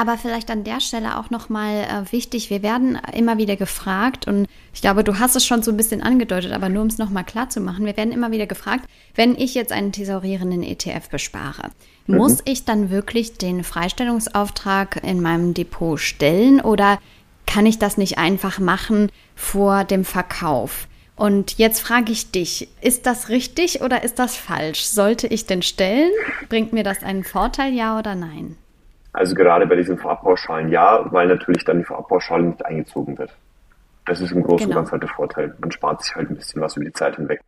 aber 0.00 0.16
vielleicht 0.16 0.50
an 0.50 0.64
der 0.64 0.80
Stelle 0.80 1.18
auch 1.18 1.28
nochmal 1.28 1.84
äh, 1.84 2.10
wichtig, 2.10 2.48
wir 2.48 2.62
werden 2.62 2.98
immer 3.12 3.36
wieder 3.36 3.56
gefragt 3.56 4.26
und 4.26 4.46
ich 4.72 4.80
glaube, 4.80 5.04
du 5.04 5.18
hast 5.18 5.36
es 5.36 5.44
schon 5.44 5.62
so 5.62 5.70
ein 5.70 5.76
bisschen 5.76 6.02
angedeutet, 6.02 6.52
aber 6.52 6.70
nur 6.70 6.80
um 6.80 6.88
es 6.88 6.96
nochmal 6.96 7.24
klar 7.24 7.50
zu 7.50 7.60
machen, 7.60 7.84
wir 7.84 7.98
werden 7.98 8.10
immer 8.10 8.30
wieder 8.30 8.46
gefragt, 8.46 8.86
wenn 9.14 9.36
ich 9.36 9.54
jetzt 9.54 9.72
einen 9.72 9.92
thesaurierenden 9.92 10.62
ETF 10.62 11.10
bespare, 11.10 11.70
mhm. 12.06 12.16
muss 12.16 12.38
ich 12.46 12.64
dann 12.64 12.88
wirklich 12.88 13.36
den 13.36 13.62
Freistellungsauftrag 13.62 15.04
in 15.04 15.20
meinem 15.20 15.52
Depot 15.52 16.00
stellen 16.00 16.62
oder 16.62 16.98
kann 17.44 17.66
ich 17.66 17.78
das 17.78 17.98
nicht 17.98 18.16
einfach 18.16 18.58
machen 18.58 19.12
vor 19.34 19.84
dem 19.84 20.06
Verkauf? 20.06 20.88
Und 21.14 21.58
jetzt 21.58 21.80
frage 21.80 22.10
ich 22.10 22.30
dich, 22.30 22.68
ist 22.80 23.04
das 23.04 23.28
richtig 23.28 23.82
oder 23.82 24.02
ist 24.02 24.18
das 24.18 24.34
falsch? 24.34 24.84
Sollte 24.84 25.26
ich 25.26 25.44
denn 25.44 25.60
stellen? 25.60 26.10
Bringt 26.48 26.72
mir 26.72 26.84
das 26.84 27.02
einen 27.02 27.22
Vorteil, 27.22 27.74
ja 27.74 27.98
oder 27.98 28.14
nein? 28.14 28.56
Also 29.12 29.34
gerade 29.34 29.66
bei 29.66 29.76
diesen 29.76 29.98
Farbpauschalen 29.98 30.70
ja, 30.70 31.04
weil 31.12 31.26
natürlich 31.26 31.64
dann 31.64 31.78
die 31.78 31.84
Farbpauschale 31.84 32.44
nicht 32.44 32.64
eingezogen 32.64 33.18
wird. 33.18 33.36
Das 34.06 34.20
ist 34.20 34.32
im 34.32 34.42
Großen 34.42 34.66
und 34.66 34.70
genau. 34.70 34.76
Ganzen 34.76 34.92
halt 34.92 35.02
der 35.02 35.10
Vorteil. 35.10 35.54
Man 35.60 35.70
spart 35.70 36.02
sich 36.02 36.14
halt 36.14 36.30
ein 36.30 36.36
bisschen 36.36 36.62
was 36.62 36.76
über 36.76 36.84
die 36.84 36.92
Zeit 36.92 37.16
hinweg. 37.16 37.40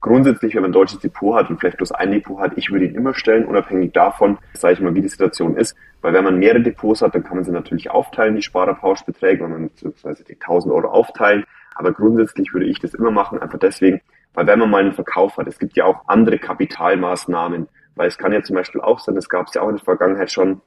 grundsätzlich, 0.00 0.54
wenn 0.54 0.62
man 0.62 0.70
ein 0.70 0.74
deutsches 0.74 1.00
Depot 1.00 1.36
hat 1.36 1.50
und 1.50 1.60
vielleicht 1.60 1.76
bloß 1.76 1.92
ein 1.92 2.10
Depot 2.10 2.40
hat, 2.40 2.52
ich 2.56 2.70
würde 2.70 2.86
ihn 2.86 2.94
immer 2.94 3.14
stellen, 3.14 3.44
unabhängig 3.44 3.92
davon, 3.92 4.38
sage 4.54 4.74
ich 4.74 4.80
mal, 4.80 4.94
wie 4.94 5.02
die 5.02 5.08
Situation 5.08 5.56
ist. 5.56 5.76
Weil 6.00 6.14
wenn 6.14 6.24
man 6.24 6.38
mehrere 6.38 6.62
Depots 6.62 7.02
hat, 7.02 7.14
dann 7.14 7.22
kann 7.22 7.36
man 7.36 7.44
sie 7.44 7.52
natürlich 7.52 7.90
aufteilen, 7.90 8.34
die 8.34 8.42
Sparerpauschbeträge, 8.42 9.44
wenn 9.44 9.50
man 9.50 9.68
beziehungsweise 9.68 10.24
die 10.24 10.34
1000 10.34 10.72
Euro 10.72 10.88
aufteilen. 10.88 11.44
Aber 11.74 11.92
grundsätzlich 11.92 12.52
würde 12.52 12.66
ich 12.66 12.80
das 12.80 12.94
immer 12.94 13.10
machen, 13.10 13.40
einfach 13.40 13.58
deswegen, 13.58 14.00
weil 14.34 14.46
wenn 14.46 14.58
man 14.58 14.70
mal 14.70 14.82
einen 14.82 14.92
Verkauf 14.92 15.36
hat, 15.36 15.46
es 15.46 15.58
gibt 15.58 15.76
ja 15.76 15.84
auch 15.84 16.02
andere 16.06 16.38
Kapitalmaßnahmen, 16.38 17.68
weil 17.94 18.08
es 18.08 18.16
kann 18.16 18.32
ja 18.32 18.42
zum 18.42 18.56
Beispiel 18.56 18.80
auch 18.80 19.00
sein, 19.00 19.16
es 19.16 19.28
gab 19.28 19.48
es 19.48 19.54
ja 19.54 19.62
auch 19.62 19.68
in 19.68 19.76
der 19.76 19.84
Vergangenheit 19.84 20.30
schon, 20.30 20.60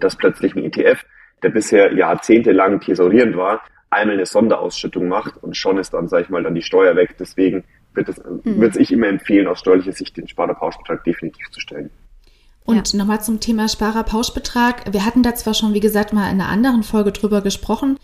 dass 0.00 0.16
plötzlich 0.16 0.54
ein 0.54 0.64
ETF, 0.64 1.04
der 1.42 1.50
bisher 1.50 1.92
jahrzehntelang 1.94 2.80
thesaurierend 2.80 3.36
war, 3.36 3.62
einmal 3.90 4.16
eine 4.16 4.26
Sonderausschüttung 4.26 5.08
macht 5.08 5.42
und 5.42 5.56
schon 5.56 5.78
ist 5.78 5.94
dann, 5.94 6.08
sage 6.08 6.24
ich 6.24 6.28
mal, 6.28 6.42
dann 6.42 6.54
die 6.54 6.62
Steuer 6.62 6.96
weg. 6.96 7.16
Deswegen 7.18 7.64
wird 7.94 8.08
es 8.08 8.18
mhm. 8.18 8.60
würde 8.60 8.78
ich 8.80 8.92
immer 8.92 9.08
empfehlen, 9.08 9.46
aus 9.46 9.60
steuerlicher 9.60 9.92
Sicht 9.92 10.16
den 10.16 10.28
Sparerpauschbetrag 10.28 11.04
definitiv 11.04 11.50
zu 11.50 11.60
stellen. 11.60 11.90
Und 12.64 12.92
ja. 12.92 12.98
nochmal 12.98 13.22
zum 13.22 13.40
Thema 13.40 13.66
Sparerpauschbetrag. 13.66 14.92
Wir 14.92 15.06
hatten 15.06 15.22
da 15.22 15.34
zwar 15.34 15.54
schon, 15.54 15.72
wie 15.72 15.80
gesagt, 15.80 16.12
mal 16.12 16.30
in 16.30 16.40
einer 16.40 16.50
anderen 16.50 16.82
Folge 16.82 17.12
drüber 17.12 17.40
gesprochen, 17.40 17.98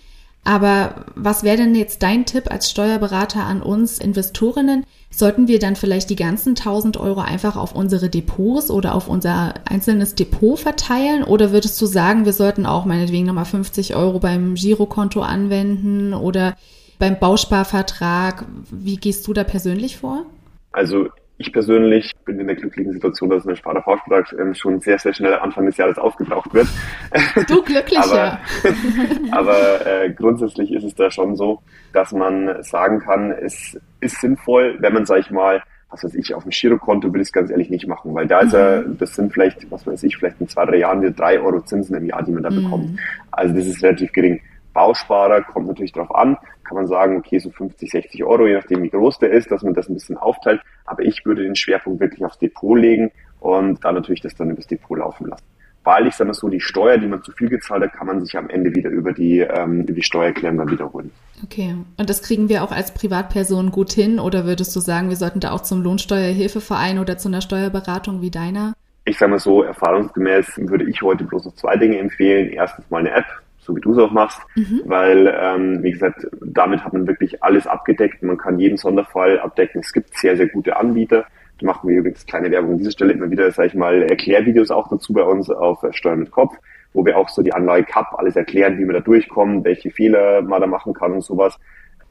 aber 0.45 1.07
was 1.15 1.43
wäre 1.43 1.57
denn 1.57 1.75
jetzt 1.75 2.03
dein 2.03 2.27
Tipp 2.27 2.51
als 2.51 2.71
Steuerberater 2.71 3.45
an 3.45 3.63
uns 3.63 3.99
Investorinnen? 3.99 4.85
Sollten 5.11 5.49
wir 5.49 5.59
dann 5.59 5.75
vielleicht 5.75 6.11
die 6.11 6.17
ganzen 6.17 6.51
1000 6.51 6.99
Euro 6.99 7.21
einfach 7.21 7.57
auf 7.57 7.75
unsere 7.75 8.11
Depots 8.11 8.71
oder 8.71 8.95
auf 8.95 9.09
unser 9.09 9.55
einzelnes 9.65 10.15
Depot 10.15 10.59
verteilen? 10.59 11.25
Oder 11.25 11.51
würdest 11.53 11.81
du 11.81 11.87
sagen, 11.87 12.27
wir 12.27 12.35
sollten 12.35 12.67
auch 12.67 12.85
meinetwegen 12.85 13.27
nochmal 13.27 13.47
50 13.47 13.97
Euro 13.97 14.19
beim 14.19 14.55
Girokonto 14.55 15.23
anwenden 15.23 16.13
oder 16.13 16.57
beim 16.99 17.19
Bausparvertrag? 17.19 18.45
Wie 18.71 18.97
gehst 18.97 19.27
du 19.27 19.33
da 19.33 19.45
persönlich 19.45 19.97
vor? 19.97 20.27
Also 20.73 21.09
ich 21.37 21.53
persönlich 21.53 22.13
bin 22.25 22.39
in 22.39 22.47
der 22.47 22.57
glücklichen 22.57 22.93
Situation, 22.93 23.31
dass 23.31 23.45
mein 23.45 23.57
Sparerpauschbetrag 23.57 24.33
ähm, 24.39 24.55
schon 24.55 24.81
sehr, 24.81 24.99
sehr 24.99 25.13
schnell 25.13 25.35
Anfang 25.35 25.67
des 25.67 25.77
Jahres 25.77 25.99
aufgebraucht 25.99 26.53
wird. 26.55 26.69
Du 27.49 27.63
glücklicher. 27.63 28.39
aber 29.31 29.33
aber 29.33 29.87
äh, 29.87 30.11
grundsätzlich 30.11 30.73
ist 30.73 30.85
es 30.85 30.95
da 30.95 31.11
schon 31.11 31.37
so, 31.37 31.61
dass 31.93 32.13
man 32.13 32.63
sagen 32.63 33.01
kann, 33.01 33.33
es 33.33 33.79
ist 34.01 34.21
sinnvoll, 34.21 34.77
wenn 34.81 34.93
man, 34.93 35.07
sag 35.07 35.19
ich 35.19 35.31
mal, 35.31 35.63
was 35.91 36.05
weiß 36.05 36.15
ich, 36.15 36.35
auf 36.35 36.43
dem 36.45 36.51
Girokonto 36.51 37.13
will 37.13 37.21
ich 37.21 37.29
es 37.29 37.33
ganz 37.33 37.51
ehrlich 37.51 37.71
nicht 37.71 37.87
machen, 37.87 38.15
weil 38.15 38.27
da 38.27 38.41
ist 38.41 38.53
ja, 38.53 38.81
mhm. 38.81 38.99
das 38.99 39.15
sind 39.15 39.33
vielleicht, 39.33 39.71
was 39.71 39.87
weiß 39.87 40.03
ich, 40.05 40.17
vielleicht 40.17 40.41
in 40.41 40.49
zwei, 40.49 40.65
drei 40.67 40.79
Jahren 40.79 41.03
wieder 41.03 41.13
drei 41.13 41.41
Euro 41.41 41.61
Zinsen 41.61 41.97
im 41.97 42.07
Jahr, 42.07 42.23
die 42.23 42.33
man 42.33 42.43
da 42.43 42.51
mhm. 42.51 42.65
bekommt. 42.65 43.01
Also 43.31 43.55
das 43.55 43.67
ist 43.67 43.83
relativ 43.83 44.13
gering. 44.13 44.41
Bausparer 44.73 45.43
kommt 45.43 45.69
natürlich 45.69 45.93
darauf 45.93 46.15
an, 46.15 46.37
kann 46.65 46.77
man 46.77 46.87
sagen, 46.87 47.17
okay, 47.17 47.39
so 47.39 47.51
50, 47.51 47.91
60 47.91 48.25
Euro, 48.25 48.47
je 48.47 48.55
nachdem 48.55 48.83
wie 48.83 48.91
groß 48.91 49.19
der 49.19 49.31
ist, 49.31 49.51
dass 49.51 49.63
man 49.63 49.75
das 49.75 49.89
ein 49.89 49.95
bisschen 49.95 50.17
aufteilt. 50.17 50.61
Aber 50.85 51.03
ich 51.03 51.25
würde 51.25 51.43
den 51.43 51.57
Schwerpunkt 51.57 52.01
wirklich 52.01 52.25
aufs 52.25 52.39
Depot 52.39 52.79
legen 52.79 53.11
und 53.41 53.85
dann 53.85 53.95
natürlich 53.95 54.21
das 54.21 54.35
dann 54.35 54.51
übers 54.51 54.67
Depot 54.67 54.99
laufen 54.99 55.29
lassen. 55.29 55.45
Weil 55.85 56.07
ich 56.07 56.15
sage 56.15 56.29
mal 56.29 56.35
so, 56.35 56.49
die 56.49 56.61
Steuer, 56.61 56.97
die 56.97 57.07
man 57.07 57.23
zu 57.23 57.31
viel 57.33 57.51
gezahlt 57.51 57.83
hat, 57.83 57.93
kann 57.93 58.07
man 58.07 58.25
sich 58.25 58.37
am 58.39 58.49
Ende 58.49 58.75
wieder 58.75 58.89
über 58.89 59.13
die, 59.13 59.41
ähm, 59.41 59.83
über 59.83 59.93
die 59.93 60.03
Steuererklärung 60.03 60.57
dann 60.57 60.71
wiederholen. 60.71 61.11
Okay. 61.43 61.75
Und 61.99 62.09
das 62.09 62.23
kriegen 62.23 62.49
wir 62.49 62.65
auch 62.65 62.73
als 62.73 62.95
Privatperson 62.95 63.71
gut 63.71 63.93
hin? 63.93 64.19
Oder 64.19 64.47
würdest 64.47 64.75
du 64.75 64.81
sagen, 64.81 65.11
wir 65.11 65.17
sollten 65.17 65.41
da 65.41 65.51
auch 65.51 65.61
zum 65.61 65.83
Lohnsteuerhilfeverein 65.83 66.99
oder 66.99 67.19
zu 67.19 67.29
einer 67.29 67.43
Steuerberatung 67.43 68.23
wie 68.23 68.31
deiner? 68.31 68.73
Ich 69.05 69.19
sage 69.19 69.33
mal 69.33 69.39
so, 69.39 69.63
erfahrungsgemäß 69.63 70.57
würde 70.57 70.89
ich 70.89 71.03
heute 71.03 71.25
bloß 71.25 71.45
noch 71.45 71.55
zwei 71.57 71.77
Dinge 71.77 71.99
empfehlen. 71.99 72.49
Erstens 72.49 72.89
mal 72.91 73.01
eine 73.01 73.11
App, 73.11 73.27
so 73.65 73.75
wie 73.75 73.81
du 73.81 73.93
es 73.93 73.99
auch 73.99 74.13
machst, 74.13 74.41
mhm. 74.57 74.83
weil, 74.85 75.35
ähm, 75.41 75.83
wie 75.83 75.93
gesagt, 75.93 76.27
damit 76.41 76.85
hat 76.85 76.93
man 76.93 77.07
wirklich 77.07 77.43
alles 77.43 77.67
abgedeckt. 77.67 78.23
Man 78.23 78.37
kann 78.37 78.59
jeden 78.59 78.77
Sonderfall 78.77 79.41
abdecken. 79.41 79.81
Es 79.81 79.93
gibt 79.93 80.15
sehr, 80.17 80.37
sehr 80.37 80.49
gute 80.49 80.77
Anbieter. 80.77 81.25
Da 81.61 81.67
machen 81.67 81.89
wir 81.89 81.99
übrigens 81.99 82.27
kleine 82.27 82.51
Werbung 82.51 82.73
an 82.73 82.79
dieser 82.79 82.91
Stelle 82.91 83.13
immer 83.13 83.31
wieder, 83.31 83.51
sage 83.53 83.69
ich 83.69 83.75
mal, 83.75 84.03
Erklärvideos 84.03 84.71
auch 84.71 84.89
dazu 84.89 85.13
bei 85.13 85.23
uns 85.23 85.51
auf 85.51 85.85
Steuern 85.91 86.21
mit 86.21 86.31
Kopf, 86.31 86.57
wo 86.93 87.05
wir 87.07 87.17
auch 87.17 87.29
so 87.29 87.43
die 87.43 87.55
Anlage 87.55 87.85
Cup 87.85 88.15
alles 88.19 88.37
erklären, 88.37 88.79
wie 88.79 88.85
man 88.85 88.95
da 88.95 89.01
durchkommt, 89.01 89.65
welche 89.65 89.91
Fehler 89.91 90.43
man 90.43 90.61
da 90.61 90.67
machen 90.67 90.93
kann 90.93 91.13
und 91.13 91.25
sowas. 91.25 91.59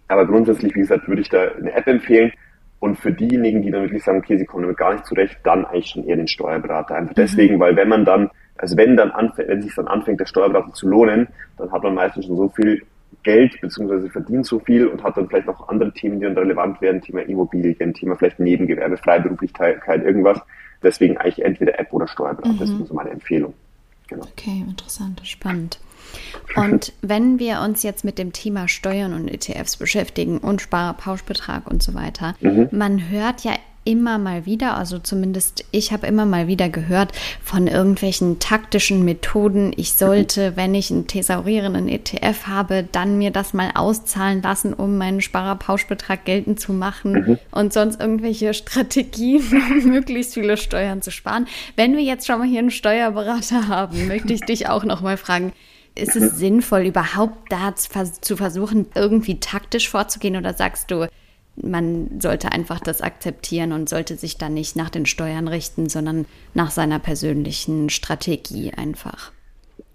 Aber 0.08 0.26
grundsätzlich, 0.26 0.74
wie 0.76 0.80
gesagt, 0.80 1.08
würde 1.08 1.22
ich 1.22 1.30
da 1.30 1.50
eine 1.58 1.74
App 1.74 1.88
empfehlen. 1.88 2.32
Und 2.80 2.98
für 2.98 3.14
diejenigen, 3.14 3.62
die 3.62 3.72
dann 3.72 3.84
wirklich 3.84 4.04
sagen, 4.04 4.18
okay, 4.18 4.38
sie 4.38 4.46
kommen 4.46 4.64
damit 4.64 4.78
gar 4.78 4.92
nicht 4.92 5.06
zurecht, 5.06 5.38
dann 5.44 5.66
eigentlich 5.66 5.88
schon 5.88 6.06
eher 6.06 6.18
den 6.18 6.28
Steuerberater. 6.28 6.96
Einfach 6.96 7.12
mhm. 7.12 7.22
deswegen, 7.22 7.60
weil 7.60 7.76
wenn 7.76 7.88
man 7.88 8.04
dann 8.04 8.30
also 8.58 8.78
wenn 8.78 8.96
dann 8.96 9.12
anfängt, 9.12 9.50
wenn 9.50 9.62
sich 9.62 9.74
dann 9.76 9.88
anfängt, 9.88 10.20
der 10.20 10.26
Steuerberater 10.26 10.74
zu 10.74 10.88
lohnen, 10.88 11.28
dann 11.58 11.72
hat 11.72 11.84
man 11.84 11.96
meistens 11.96 12.26
schon 12.26 12.38
so 12.38 12.50
viel 12.50 12.84
Geld 13.24 13.60
beziehungsweise 13.62 14.10
verdient 14.10 14.46
so 14.46 14.60
viel 14.60 14.88
und 14.88 15.04
hat 15.04 15.18
dann 15.18 15.28
vielleicht 15.28 15.48
noch 15.48 15.68
andere 15.70 15.92
Themen, 15.94 16.20
die 16.20 16.26
dann 16.26 16.38
relevant 16.38 16.82
werden, 16.82 17.02
Thema 17.02 17.22
Immobilien, 17.22 17.94
Thema 17.94 18.16
vielleicht 18.16 18.40
Nebengewerbe, 18.40 18.98
Freiberuflichkeit, 18.98 19.82
irgendwas. 20.04 20.40
Deswegen 20.82 21.18
eigentlich 21.18 21.44
entweder 21.44 21.80
App 21.80 21.94
oder 21.94 22.08
Steuerberater, 22.08 22.54
mhm. 22.54 22.60
das 22.60 22.70
ist 22.70 22.88
so 22.88 22.94
meine 22.94 23.12
Empfehlung. 23.12 23.54
Genau. 24.08 24.24
Okay, 24.24 24.64
interessant, 24.68 25.22
spannend. 25.24 25.80
Und 26.56 26.94
wenn 27.02 27.40
wir 27.40 27.62
uns 27.62 27.84
jetzt 27.84 28.04
mit 28.04 28.18
dem 28.18 28.34
Thema 28.34 28.68
Steuern 28.68 29.14
und 29.14 29.30
ETFs 29.30 29.78
beschäftigen 29.78 30.40
und 30.40 30.62
Sparerpauschbetrag 30.62 31.70
und 31.70 31.82
so 31.82 31.94
weiter, 31.94 32.36
mhm. 32.42 32.68
man 32.72 33.10
hört 33.10 33.42
ja 33.42 33.54
immer 33.86 34.18
mal 34.18 34.46
wieder, 34.46 34.78
also 34.78 35.00
zumindest 35.00 35.66
ich 35.72 35.92
habe 35.92 36.08
immer 36.08 36.26
mal 36.26 36.48
wieder 36.48 36.70
gehört 36.70 37.12
von 37.44 37.68
irgendwelchen 37.68 38.40
taktischen 38.40 39.04
Methoden. 39.04 39.74
Ich 39.76 39.94
sollte, 39.94 40.56
wenn 40.56 40.74
ich 40.76 40.92
einen 40.92 41.08
thesaurierenden 41.08 41.90
ETF 41.90 42.48
habe, 42.48 42.88
dann 42.92 43.18
mir 43.18 43.32
das 43.32 43.54
mal 43.54 43.72
auszahlen 43.76 44.42
lassen, 44.42 44.74
um 44.74 44.98
meinen 44.98 45.22
Sparerpauschbetrag 45.22 46.26
geltend 46.26 46.60
zu 46.60 46.74
machen 46.74 47.12
mhm. 47.12 47.40
und 47.52 47.74
sonst 47.74 48.00
irgendwelche 48.00 48.54
Strategien, 48.54 49.44
um 49.52 49.90
möglichst 49.90 50.34
viele 50.34 50.58
Steuern 50.58 51.02
zu 51.02 51.12
sparen. 51.12 51.48
Wenn 51.76 51.96
wir 51.96 52.04
jetzt 52.04 52.28
schon 52.28 52.40
mal 52.40 52.48
hier 52.48 52.60
einen 52.60 52.72
Steuerberater 52.72 53.68
haben, 53.68 54.08
möchte 54.08 54.34
ich 54.34 54.42
dich 54.42 54.70
auch 54.70 54.84
noch 54.84 55.02
mal 55.02 55.18
fragen, 55.18 55.54
ist 55.96 56.16
es 56.16 56.38
sinnvoll, 56.38 56.88
überhaupt 56.88 57.52
da 57.52 57.76
zu 57.76 58.36
versuchen, 58.36 58.88
irgendwie 58.96 59.40
taktisch 59.40 59.90
vorzugehen 59.90 60.36
oder 60.36 60.54
sagst 60.54 60.90
du, 60.90 61.08
man 61.56 62.20
sollte 62.20 62.52
einfach 62.52 62.80
das 62.80 63.02
akzeptieren 63.02 63.72
und 63.72 63.90
sollte 63.90 64.16
sich 64.16 64.38
dann 64.38 64.54
nicht 64.54 64.76
nach 64.76 64.90
den 64.90 65.06
Steuern 65.06 65.48
richten, 65.48 65.90
sondern 65.90 66.26
nach 66.54 66.72
seiner 66.72 67.00
persönlichen 67.00 67.90
Strategie 67.90 68.72
einfach. 68.76 69.32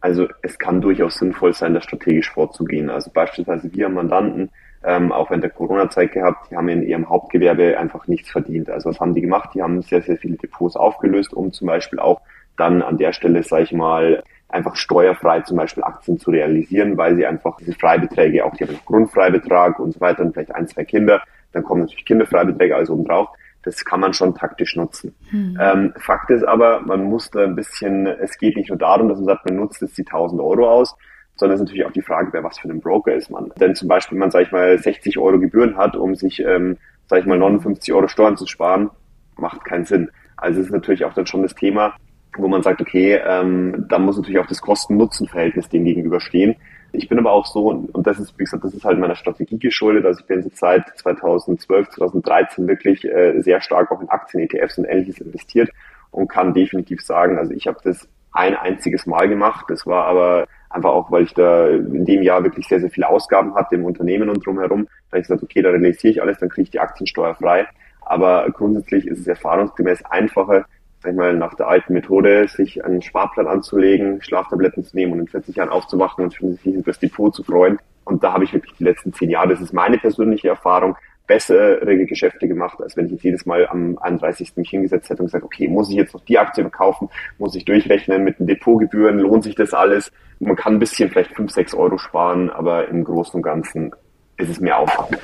Also 0.01 0.29
es 0.43 0.59
kann 0.59 0.81
durchaus 0.81 1.17
sinnvoll 1.17 1.53
sein, 1.55 1.75
da 1.75 1.81
strategisch 1.81 2.31
vorzugehen. 2.31 2.89
Also 2.89 3.11
beispielsweise 3.11 3.73
wir 3.73 3.89
Mandanten, 3.89 4.51
ähm, 4.85 5.11
auch 5.11 5.31
während 5.31 5.43
der 5.43 5.51
Corona-Zeit 5.51 6.13
gehabt, 6.13 6.51
die 6.51 6.57
haben 6.57 6.69
in 6.69 6.83
ihrem 6.83 7.09
Hauptgewerbe 7.09 7.77
einfach 7.79 8.07
nichts 8.07 8.31
verdient. 8.31 8.71
Also 8.71 8.91
was 8.91 9.01
haben 9.01 9.15
die 9.15 9.21
gemacht? 9.21 9.51
Die 9.55 9.63
haben 9.63 9.83
sehr, 9.83 10.03
sehr 10.03 10.17
viele 10.17 10.37
Depots 10.37 10.77
aufgelöst, 10.77 11.35
um 11.35 11.53
zum 11.53 11.67
Beispiel 11.67 11.99
auch 11.99 12.21
dann 12.57 12.83
an 12.83 12.99
der 12.99 13.13
Stelle, 13.13 13.43
sage 13.43 13.65
ich 13.65 13.73
mal, 13.73 14.23
einfach 14.49 14.77
steuerfrei 14.77 15.41
zum 15.43 15.57
Beispiel 15.57 15.85
Aktien 15.85 16.19
zu 16.19 16.31
realisieren, 16.31 16.97
weil 16.97 17.17
sie 17.17 17.27
einfach 17.27 17.57
diese 17.59 17.75
Freibeträge, 17.75 18.45
auch 18.45 18.55
die 18.55 18.65
haben 18.65 18.73
noch 18.73 18.85
Grundfreibetrag 18.85 19.79
und 19.79 19.93
so 19.93 20.01
weiter 20.01 20.23
und 20.23 20.33
vielleicht 20.33 20.55
ein, 20.55 20.67
zwei 20.67 20.85
Kinder, 20.85 21.23
dann 21.53 21.65
kommen 21.65 21.83
natürlich 21.83 22.05
Kinderfreibeträge 22.05 22.75
alles 22.75 22.91
oben 22.91 23.05
drauf. 23.05 23.29
Das 23.63 23.85
kann 23.85 24.01
man 24.01 24.15
schon 24.15 24.35
taktisch 24.35 24.77
nutzen. 24.77 25.15
Hm. 25.31 25.59
Ähm, 25.61 25.93
Fakt 25.99 26.31
ist 26.31 26.45
aber, 26.45 26.81
man 26.81 27.05
muss 27.05 27.31
da 27.31 27.45
ein 27.45 27.57
bisschen, 27.57 28.07
es 28.07 28.39
geht 28.39 28.57
nicht 28.57 28.71
nur 28.71 28.79
darum, 28.79 29.09
dass 29.09 29.19
man 29.19 29.27
sagt, 29.27 29.45
man 29.47 29.57
nutzt 29.57 29.83
jetzt 29.83 29.99
die 29.99 30.07
1000 30.07 30.41
Euro 30.41 30.71
aus, 30.71 30.97
sondern 31.35 31.55
es 31.55 31.61
ist 31.61 31.67
natürlich 31.67 31.87
auch 31.87 31.93
die 31.93 32.03
Frage, 32.03 32.33
wer 32.33 32.45
was 32.45 32.59
für 32.59 32.69
ein 32.69 32.81
Broker 32.81 33.15
ist 33.15 33.31
man. 33.31 33.53
Denn 33.61 33.75
zum 33.75 33.89
Beispiel, 33.89 34.17
man, 34.17 34.31
sag 34.31 34.43
ich 34.43 34.53
mal, 34.53 34.79
60 34.79 35.19
Euro 35.19 35.39
Gebühren 35.39 35.77
hat, 35.77 35.97
um 35.97 36.15
sich, 36.15 36.41
ähm, 36.41 36.79
sag 37.09 37.21
ich 37.21 37.27
mal, 37.27 37.39
59 37.39 37.93
Euro 37.93 38.09
Steuern 38.09 38.37
zu 38.37 38.47
sparen, 38.47 38.91
macht 39.37 39.65
keinen 39.65 39.85
Sinn. 39.85 40.11
Also 40.37 40.61
es 40.61 40.67
ist 40.67 40.73
natürlich 40.73 41.05
auch 41.05 41.15
dann 41.15 41.27
schon 41.27 41.43
das 41.43 41.55
Thema, 41.55 41.95
wo 42.39 42.49
man 42.49 42.63
sagt, 42.63 42.81
okay, 42.81 43.21
ähm, 43.25 43.87
da 43.89 43.99
muss 43.99 44.17
natürlich 44.17 44.39
auch 44.39 44.47
das 44.47 44.61
Kosten-Nutzen-Verhältnis 44.61 45.69
dem 45.69 45.85
gegenüberstehen. 45.85 46.57
Ich 46.93 47.09
bin 47.09 47.19
aber 47.19 47.33
auch 47.33 47.47
so, 47.47 47.69
und 47.69 48.07
das 48.07 48.19
ist, 48.19 48.39
wie 48.39 48.45
gesagt, 48.45 48.65
das 48.65 48.73
ist 48.73 48.85
halt 48.85 48.99
meiner 48.99 49.15
Strategie 49.15 49.59
geschuldet. 49.59 50.07
Also 50.07 50.21
ich 50.21 50.27
bin 50.27 50.43
jetzt 50.43 50.59
seit 50.59 50.97
2012, 50.97 51.91
2013 51.91 52.67
wirklich 52.67 53.05
äh, 53.05 53.41
sehr 53.43 53.61
stark 53.61 53.93
auch 53.93 54.01
in 54.01 54.09
Aktien, 54.09 54.43
ETFs 54.43 54.79
und 54.79 54.87
ähnliches 54.87 55.19
investiert 55.19 55.71
und 56.11 56.29
kann 56.29 56.55
definitiv 56.55 57.03
sagen, 57.03 57.37
also 57.39 57.53
ich 57.53 57.67
habe 57.67 57.79
das 57.85 58.09
ein 58.33 58.57
einziges 58.57 59.07
Mal 59.07 59.29
gemacht. 59.29 59.67
Das 59.69 59.87
war 59.87 60.05
aber 60.07 60.47
einfach 60.71 60.91
auch, 60.91 61.11
weil 61.11 61.25
ich 61.25 61.35
da 61.35 61.69
in 61.69 62.05
dem 62.05 62.23
Jahr 62.23 62.45
wirklich 62.45 62.69
sehr, 62.69 62.81
sehr 62.81 62.91
viele 62.91 63.09
Ausgaben 63.09 63.55
hatte 63.55 63.75
im 63.75 63.85
Unternehmen 63.85 64.29
und 64.31 64.45
drumherum. 64.45 64.85
Da 64.85 65.17
habe 65.17 65.21
ich 65.21 65.29
gesagt, 65.29 65.43
okay, 65.43 65.63
da 65.63 65.71
realisiere 65.71 66.13
ich 66.13 66.23
alles, 66.23 66.39
dann 66.39 66.49
kriege 66.49 66.63
ich 66.63 66.71
die 66.71 66.81
Aktiensteuer 66.81 67.35
frei. 67.35 67.67
Aber 68.01 68.49
grundsätzlich 68.51 69.07
ist 69.07 69.21
es 69.21 69.27
erfahrungsgemäß 69.27 70.05
einfacher, 70.07 70.65
sag 71.03 71.15
mal, 71.15 71.35
nach 71.35 71.55
der 71.55 71.69
alten 71.69 71.93
Methode, 71.93 72.49
sich 72.49 72.85
einen 72.85 73.03
Sparplan 73.03 73.47
anzulegen, 73.47 74.21
Schlaftabletten 74.23 74.85
zu 74.85 74.97
nehmen 74.97 75.13
und 75.13 75.21
in 75.21 75.29
40 75.29 75.57
Jahren 75.57 75.69
aufzuwachen 75.69 76.25
und 76.25 76.59
sich 76.59 76.83
das 76.85 76.99
Depot 76.99 77.35
zu 77.35 77.43
freuen. 77.43 77.79
Und 78.05 78.25
da 78.25 78.33
habe 78.33 78.45
ich 78.45 78.53
wirklich 78.53 78.75
die 78.79 78.85
letzten 78.85 79.13
zehn 79.13 79.31
Jahre, 79.31 79.49
das 79.49 79.61
ist 79.61 79.73
meine 79.73 79.99
persönliche 79.99 80.49
Erfahrung, 80.49 80.97
bessere 81.27 82.07
Geschäfte 82.07 82.49
gemacht, 82.49 82.81
als 82.81 82.97
wenn 82.97 83.05
ich 83.07 83.13
jetzt 83.13 83.23
jedes 83.23 83.47
Mal 83.47 83.69
am 83.69 83.99
31. 83.99 84.57
mich 84.57 84.71
hingesetzt 84.71 85.11
hätte 85.11 85.21
und 85.21 85.27
gesagt, 85.27 85.45
okay, 85.45 85.69
muss 85.69 85.91
ich 85.91 85.97
jetzt 85.97 86.15
noch 86.15 86.25
die 86.25 86.39
Aktie 86.39 86.65
kaufen, 86.71 87.11
muss 87.37 87.55
ich 87.55 87.67
durchrechnen 87.67 88.25
mit 88.25 88.39
den 88.39 88.47
Depotgebühren, 88.47 89.19
lohnt 89.19 89.45
sich 89.45 89.55
das 89.55 89.75
alles? 89.75 90.11
Man 90.41 90.57
kann 90.57 90.75
ein 90.75 90.79
bisschen 90.79 91.11
vielleicht 91.11 91.35
fünf, 91.37 91.53
sechs 91.53 91.75
Euro 91.75 91.99
sparen, 91.99 92.49
aber 92.49 92.89
im 92.89 93.05
Großen 93.05 93.35
und 93.35 93.43
Ganzen 93.43 93.95
ist 94.39 94.49
es 94.49 94.59
mehr 94.59 94.79
Aufwand. 94.79 95.19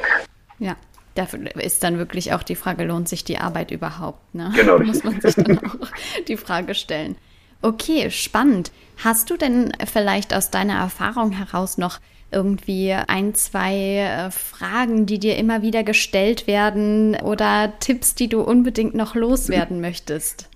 Ja, 0.58 0.76
Da 1.14 1.26
ist 1.60 1.84
dann 1.84 1.98
wirklich 1.98 2.32
auch 2.32 2.42
die 2.42 2.56
Frage, 2.56 2.84
lohnt 2.84 3.08
sich 3.08 3.24
die 3.24 3.38
Arbeit 3.38 3.70
überhaupt? 3.70 4.34
Ne? 4.34 4.52
Genau. 4.54 4.78
Muss 4.84 5.04
man 5.04 5.20
sich 5.20 5.34
dann 5.34 5.58
auch 5.58 5.88
die 6.28 6.36
Frage 6.36 6.74
stellen. 6.74 7.16
Okay, 7.62 8.10
spannend. 8.10 8.72
Hast 9.02 9.30
du 9.30 9.36
denn 9.36 9.72
vielleicht 9.90 10.34
aus 10.34 10.50
deiner 10.50 10.74
Erfahrung 10.74 11.30
heraus 11.30 11.78
noch 11.78 11.98
irgendwie 12.30 12.92
ein, 12.92 13.34
zwei 13.34 13.98
äh, 13.98 14.30
Fragen, 14.30 15.06
die 15.06 15.18
dir 15.18 15.36
immer 15.36 15.62
wieder 15.62 15.84
gestellt 15.84 16.46
werden 16.46 17.16
oder 17.22 17.72
Tipps, 17.78 18.14
die 18.14 18.28
du 18.28 18.42
unbedingt 18.42 18.94
noch 18.94 19.14
loswerden 19.14 19.80
möchtest? 19.80 20.50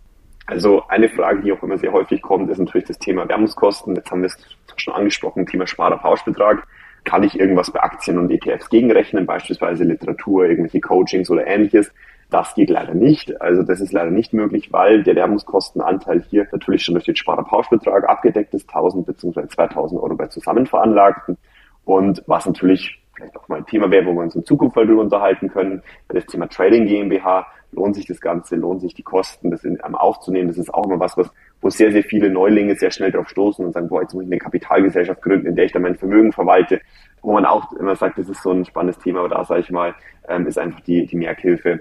Also 0.46 0.82
eine 0.88 1.08
Frage, 1.08 1.42
die 1.42 1.52
auch 1.52 1.62
immer 1.62 1.78
sehr 1.78 1.92
häufig 1.92 2.20
kommt, 2.22 2.50
ist 2.50 2.58
natürlich 2.58 2.88
das 2.88 2.98
Thema 2.98 3.28
Werbungskosten. 3.28 3.94
Jetzt 3.94 4.10
haben 4.10 4.22
wir 4.22 4.26
es 4.26 4.38
schon 4.76 4.94
angesprochen, 4.94 5.46
Thema 5.46 5.66
Sparerpauschbetrag. 5.66 6.66
Kann 7.08 7.22
ich 7.22 7.40
irgendwas 7.40 7.70
bei 7.70 7.80
Aktien 7.80 8.18
und 8.18 8.30
ETFs 8.30 8.68
gegenrechnen, 8.68 9.24
beispielsweise 9.24 9.82
Literatur, 9.82 10.44
irgendwelche 10.44 10.82
Coachings 10.82 11.30
oder 11.30 11.46
ähnliches? 11.46 11.90
Das 12.28 12.54
geht 12.54 12.68
leider 12.68 12.92
nicht. 12.92 13.40
Also 13.40 13.62
das 13.62 13.80
ist 13.80 13.94
leider 13.94 14.10
nicht 14.10 14.34
möglich, 14.34 14.74
weil 14.74 15.04
der 15.04 15.16
Werbungskostenanteil 15.16 16.22
hier 16.28 16.46
natürlich 16.52 16.84
schon 16.84 16.96
durch 16.96 17.06
den 17.06 17.16
Sparerpauschbetrag 17.16 18.06
abgedeckt 18.06 18.52
ist, 18.52 18.68
1000 18.68 19.06
bzw. 19.06 19.46
2000 19.46 20.02
Euro 20.02 20.16
bei 20.16 20.26
Zusammenveranlagten. 20.26 21.38
Und 21.86 22.22
was 22.26 22.44
natürlich 22.44 23.02
vielleicht 23.16 23.38
auch 23.38 23.48
mal 23.48 23.56
ein 23.56 23.66
Thema 23.66 23.90
wäre, 23.90 24.04
wo 24.04 24.12
wir 24.12 24.24
uns 24.24 24.36
in 24.36 24.44
Zukunft 24.44 24.76
mal 24.76 24.86
drüber 24.86 25.00
unterhalten 25.00 25.48
können, 25.48 25.82
das 26.08 26.26
Thema 26.26 26.46
Trading 26.46 26.84
GmbH, 26.84 27.46
lohnt 27.72 27.96
sich 27.96 28.04
das 28.04 28.20
Ganze, 28.20 28.56
lohnt 28.56 28.82
sich 28.82 28.92
die 28.92 29.02
Kosten, 29.02 29.50
das 29.50 29.64
in, 29.64 29.78
ähm, 29.82 29.94
aufzunehmen. 29.94 30.48
Das 30.48 30.58
ist 30.58 30.74
auch 30.74 30.84
immer 30.84 31.00
was, 31.00 31.16
was, 31.16 31.30
wo 31.60 31.70
sehr, 31.70 31.92
sehr 31.92 32.04
viele 32.04 32.30
Neulinge 32.30 32.76
sehr 32.76 32.90
schnell 32.90 33.10
drauf 33.10 33.28
stoßen 33.28 33.64
und 33.64 33.72
sagen, 33.72 33.88
boah, 33.88 34.02
jetzt 34.02 34.14
muss 34.14 34.24
ich 34.24 34.30
eine 34.30 34.38
Kapitalgesellschaft 34.38 35.22
gründen, 35.22 35.46
in 35.46 35.56
der 35.56 35.64
ich 35.64 35.72
dann 35.72 35.82
mein 35.82 35.96
Vermögen 35.96 36.32
verwalte. 36.32 36.80
Wo 37.22 37.32
man 37.32 37.44
auch 37.44 37.72
immer 37.72 37.96
sagt, 37.96 38.18
das 38.18 38.28
ist 38.28 38.42
so 38.42 38.52
ein 38.52 38.64
spannendes 38.64 39.02
Thema, 39.02 39.20
aber 39.20 39.28
da 39.28 39.44
sage 39.44 39.60
ich 39.60 39.70
mal, 39.70 39.94
ähm, 40.28 40.46
ist 40.46 40.58
einfach 40.58 40.80
die, 40.80 41.06
die 41.06 41.16
Merkhilfe. 41.16 41.80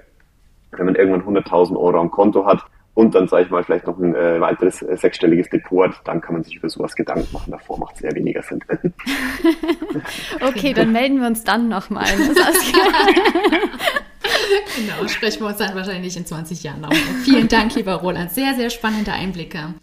Wenn 0.71 0.85
man 0.85 0.95
irgendwann 0.95 1.35
100.000 1.35 1.77
Euro 1.77 1.99
am 1.99 2.11
Konto 2.11 2.45
hat, 2.45 2.65
und 2.97 3.13
dann, 3.13 3.27
sage 3.27 3.43
ich 3.43 3.51
mal, 3.51 3.63
vielleicht 3.63 3.85
noch 3.85 3.99
ein 3.99 4.15
äh, 4.15 4.41
weiteres 4.41 4.81
äh, 4.81 4.97
sechsstelliges 4.97 5.51
Depot, 5.51 5.91
dann 6.03 6.19
kann 6.19 6.33
man 6.33 6.43
sich 6.43 6.55
über 6.55 6.67
sowas 6.67 6.95
Gedanken 6.95 7.31
machen. 7.31 7.51
Davor 7.51 7.77
macht 7.77 7.97
es 7.97 8.01
eher 8.01 8.15
weniger 8.15 8.41
Sinn. 8.41 8.59
okay, 10.41 10.73
dann 10.73 10.93
melden 10.93 11.19
wir 11.19 11.27
uns 11.27 11.43
dann 11.43 11.69
nochmal. 11.69 12.07
genau, 14.75 15.07
sprechen 15.07 15.41
wir 15.41 15.47
uns 15.47 15.57
dann 15.57 15.75
wahrscheinlich 15.75 16.15
in 16.17 16.25
20 16.25 16.63
Jahren 16.63 16.81
noch. 16.81 16.93
Vielen 17.23 17.47
Dank, 17.47 17.75
lieber 17.75 17.95
Roland. 17.95 18.31
Sehr, 18.31 18.55
sehr 18.55 18.69
spannende 18.69 19.13
Einblicke. 19.13 19.73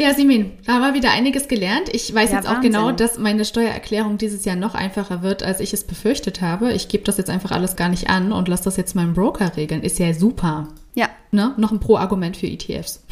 Ja, 0.00 0.14
Simin, 0.14 0.52
da 0.64 0.72
haben 0.74 0.80
wir 0.80 0.94
wieder 0.94 1.10
einiges 1.10 1.46
gelernt. 1.46 1.90
Ich 1.92 2.14
weiß 2.14 2.30
ja, 2.30 2.38
jetzt 2.38 2.48
auch 2.48 2.62
genau, 2.62 2.90
dass 2.90 3.18
meine 3.18 3.44
Steuererklärung 3.44 4.16
dieses 4.16 4.46
Jahr 4.46 4.56
noch 4.56 4.74
einfacher 4.74 5.20
wird, 5.22 5.42
als 5.42 5.60
ich 5.60 5.74
es 5.74 5.84
befürchtet 5.84 6.40
habe. 6.40 6.72
Ich 6.72 6.88
gebe 6.88 7.04
das 7.04 7.18
jetzt 7.18 7.28
einfach 7.28 7.50
alles 7.50 7.76
gar 7.76 7.90
nicht 7.90 8.08
an 8.08 8.32
und 8.32 8.48
lasse 8.48 8.64
das 8.64 8.78
jetzt 8.78 8.96
meinem 8.96 9.12
Broker 9.12 9.58
regeln. 9.58 9.82
Ist 9.82 9.98
ja 9.98 10.14
super. 10.14 10.68
Ja. 10.94 11.10
Ne? 11.32 11.52
Noch 11.58 11.70
ein 11.70 11.80
Pro-Argument 11.80 12.38
für 12.38 12.46
ETFs. 12.46 13.04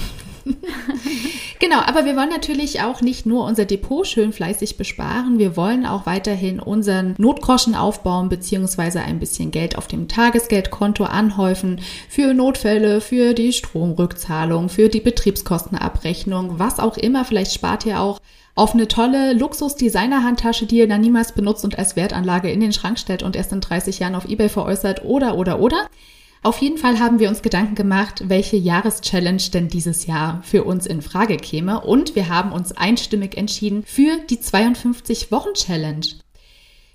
genau, 1.59 1.81
aber 1.81 2.05
wir 2.05 2.17
wollen 2.17 2.29
natürlich 2.29 2.81
auch 2.81 3.01
nicht 3.01 3.27
nur 3.27 3.45
unser 3.45 3.65
Depot 3.65 4.07
schön 4.07 4.33
fleißig 4.33 4.77
besparen, 4.77 5.39
wir 5.39 5.57
wollen 5.57 5.87
auch 5.87 6.07
weiterhin 6.07 6.61
unseren 6.61 7.15
Notgroschen 7.19 7.75
aufbauen 7.75 8.29
beziehungsweise 8.29 9.01
ein 9.01 9.19
bisschen 9.19 9.51
Geld 9.51 9.77
auf 9.77 9.87
dem 9.87 10.09
Tagesgeldkonto 10.09 11.05
anhäufen 11.05 11.81
für 12.09 12.35
Notfälle, 12.35 13.01
für 13.01 13.35
die 13.35 13.53
Stromrückzahlung, 13.53 14.69
für 14.69 14.89
die 14.89 15.01
Betriebskostenabrechnung, 15.01 16.59
was 16.59 16.81
auch 16.81 16.97
immer. 16.97 17.25
Vielleicht 17.25 17.53
spart 17.53 17.87
ihr 17.87 18.01
auch 18.01 18.21
auf 18.59 18.75
eine 18.75 18.89
tolle 18.89 19.35
Luxus-Designer-Handtasche, 19.35 20.67
die 20.67 20.79
ihr 20.79 20.89
dann 20.89 21.01
niemals 21.01 21.33
benutzt 21.33 21.65
und 21.65 21.79
als 21.79 21.95
Wertanlage 21.95 22.51
in 22.51 22.59
den 22.59 22.73
Schrank 22.73 22.99
stellt 22.99 23.23
und 23.23 23.37
erst 23.37 23.53
in 23.53 23.61
30 23.61 24.01
Jahren 24.01 24.17
auf 24.17 24.29
Ebay 24.29 24.49
veräußert 24.49 25.05
oder, 25.05 25.37
oder, 25.37 25.61
oder. 25.61 25.89
Auf 26.43 26.59
jeden 26.63 26.79
Fall 26.79 27.01
haben 27.01 27.19
wir 27.19 27.29
uns 27.29 27.43
Gedanken 27.43 27.75
gemacht, 27.75 28.25
welche 28.29 28.57
Jahreschallenge 28.57 29.43
denn 29.53 29.69
dieses 29.69 30.07
Jahr 30.07 30.41
für 30.43 30.65
uns 30.65 30.87
in 30.87 31.03
Frage 31.03 31.37
käme 31.37 31.81
und 31.81 32.15
wir 32.15 32.29
haben 32.29 32.53
uns 32.53 32.73
einstimmig 32.73 33.37
entschieden 33.37 33.83
für 33.85 34.19
die 34.31 34.41
52 34.41 35.33
Wochen 35.33 35.55
Challenge. 35.55 36.07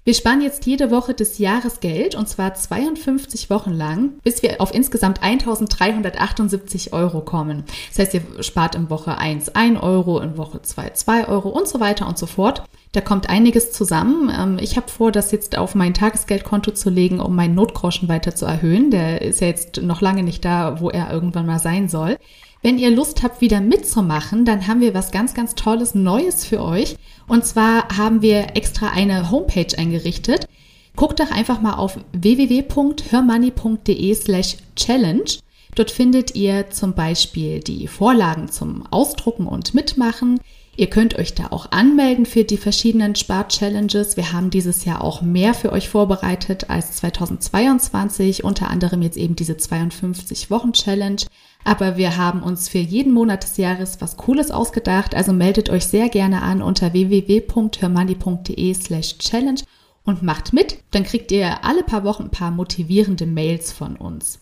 Wir 0.05 0.13
sparen 0.13 0.41
jetzt 0.41 0.65
jede 0.65 0.91
Woche 0.91 1.13
des 1.13 1.37
Jahres 1.37 1.79
Geld 1.79 2.13
und 2.15 2.27
zwar 2.27 2.53
52 2.53 3.49
Wochen 3.49 3.71
lang, 3.71 4.15
bis 4.21 4.43
wir 4.43 4.59
auf 4.59 4.73
insgesamt 4.73 5.23
1378 5.23 6.91
Euro 6.91 7.21
kommen. 7.21 7.63
Das 7.87 7.99
heißt, 7.99 8.13
ihr 8.15 8.43
spart 8.43 8.75
in 8.75 8.89
Woche 8.89 9.17
1 9.17 9.55
1 9.55 9.81
Euro, 9.81 10.19
in 10.19 10.37
Woche 10.37 10.61
2 10.61 10.89
2 10.89 11.29
Euro 11.29 11.47
und 11.47 11.69
so 11.69 11.79
weiter 11.79 12.05
und 12.05 12.17
so 12.17 12.25
fort. 12.25 12.63
Da 12.91 12.99
kommt 12.99 13.29
einiges 13.29 13.71
zusammen. 13.71 14.29
Ähm, 14.29 14.57
ich 14.59 14.75
habe 14.75 14.91
vor, 14.91 15.13
das 15.13 15.31
jetzt 15.31 15.57
auf 15.57 15.73
mein 15.73 15.93
Tagesgeldkonto 15.93 16.71
zu 16.71 16.89
legen, 16.89 17.21
um 17.21 17.33
meinen 17.33 17.55
Notgroschen 17.55 18.09
weiter 18.09 18.35
zu 18.35 18.45
erhöhen. 18.45 18.91
Der 18.91 19.21
ist 19.21 19.39
ja 19.39 19.47
jetzt 19.47 19.81
noch 19.81 20.01
lange 20.01 20.23
nicht 20.23 20.43
da, 20.43 20.81
wo 20.81 20.89
er 20.89 21.13
irgendwann 21.13 21.45
mal 21.45 21.59
sein 21.59 21.87
soll. 21.87 22.17
Wenn 22.61 22.77
ihr 22.77 22.91
Lust 22.91 23.23
habt, 23.23 23.41
wieder 23.41 23.61
mitzumachen, 23.61 24.45
dann 24.45 24.67
haben 24.67 24.79
wir 24.79 24.93
was 24.93 25.11
ganz, 25.11 25.33
ganz 25.33 25.55
Tolles 25.55 25.95
Neues 25.95 26.45
für 26.45 26.61
euch. 26.61 26.97
Und 27.27 27.45
zwar 27.45 27.97
haben 27.97 28.21
wir 28.21 28.55
extra 28.55 28.89
eine 28.89 29.31
Homepage 29.31 29.75
eingerichtet. 29.77 30.47
Guckt 30.95 31.19
doch 31.19 31.31
einfach 31.31 31.59
mal 31.61 31.73
auf 31.75 31.99
www.hörmoney.de 32.11 34.13
slash 34.13 34.57
challenge. 34.75 35.39
Dort 35.75 35.89
findet 35.89 36.35
ihr 36.35 36.69
zum 36.69 36.93
Beispiel 36.93 37.59
die 37.59 37.87
Vorlagen 37.87 38.51
zum 38.51 38.85
Ausdrucken 38.91 39.47
und 39.47 39.73
Mitmachen. 39.73 40.39
Ihr 40.75 40.89
könnt 40.89 41.19
euch 41.19 41.35
da 41.35 41.49
auch 41.51 41.71
anmelden 41.71 42.25
für 42.25 42.43
die 42.43 42.57
verschiedenen 42.57 43.15
Spar-Challenges. 43.15 44.17
Wir 44.17 44.33
haben 44.33 44.49
dieses 44.49 44.85
Jahr 44.85 45.03
auch 45.03 45.21
mehr 45.21 45.53
für 45.53 45.71
euch 45.71 45.87
vorbereitet 45.87 46.71
als 46.71 46.93
2022, 46.93 48.43
unter 48.43 48.71
anderem 48.71 49.03
jetzt 49.03 49.17
eben 49.17 49.35
diese 49.35 49.53
52-Wochen-Challenge. 49.53 51.21
Aber 51.63 51.97
wir 51.97 52.17
haben 52.17 52.43
uns 52.43 52.67
für 52.69 52.79
jeden 52.79 53.13
Monat 53.13 53.43
des 53.43 53.57
Jahres 53.57 54.01
was 54.01 54.17
Cooles 54.17 54.51
ausgedacht. 54.51 55.15
Also 55.15 55.33
meldet 55.33 55.69
euch 55.69 55.85
sehr 55.85 56.09
gerne 56.09 56.41
an 56.41 56.61
unter 56.61 56.93
www.hermani.de 56.93 58.73
slash 58.73 59.17
challenge 59.17 59.61
und 60.03 60.23
macht 60.23 60.53
mit. 60.53 60.77
Dann 60.91 61.03
kriegt 61.03 61.31
ihr 61.31 61.63
alle 61.63 61.83
paar 61.83 62.03
Wochen 62.03 62.23
ein 62.23 62.31
paar 62.31 62.51
motivierende 62.51 63.25
Mails 63.25 63.71
von 63.71 63.95
uns. 63.95 64.39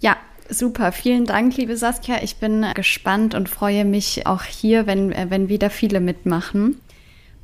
Ja, 0.00 0.16
Super, 0.50 0.92
vielen 0.92 1.24
Dank, 1.24 1.56
liebe 1.56 1.74
Saskia. 1.74 2.22
Ich 2.22 2.36
bin 2.36 2.66
gespannt 2.74 3.34
und 3.34 3.48
freue 3.48 3.86
mich 3.86 4.26
auch 4.26 4.42
hier, 4.42 4.86
wenn, 4.86 5.14
wenn 5.30 5.48
wieder 5.48 5.70
viele 5.70 6.00
mitmachen. 6.00 6.80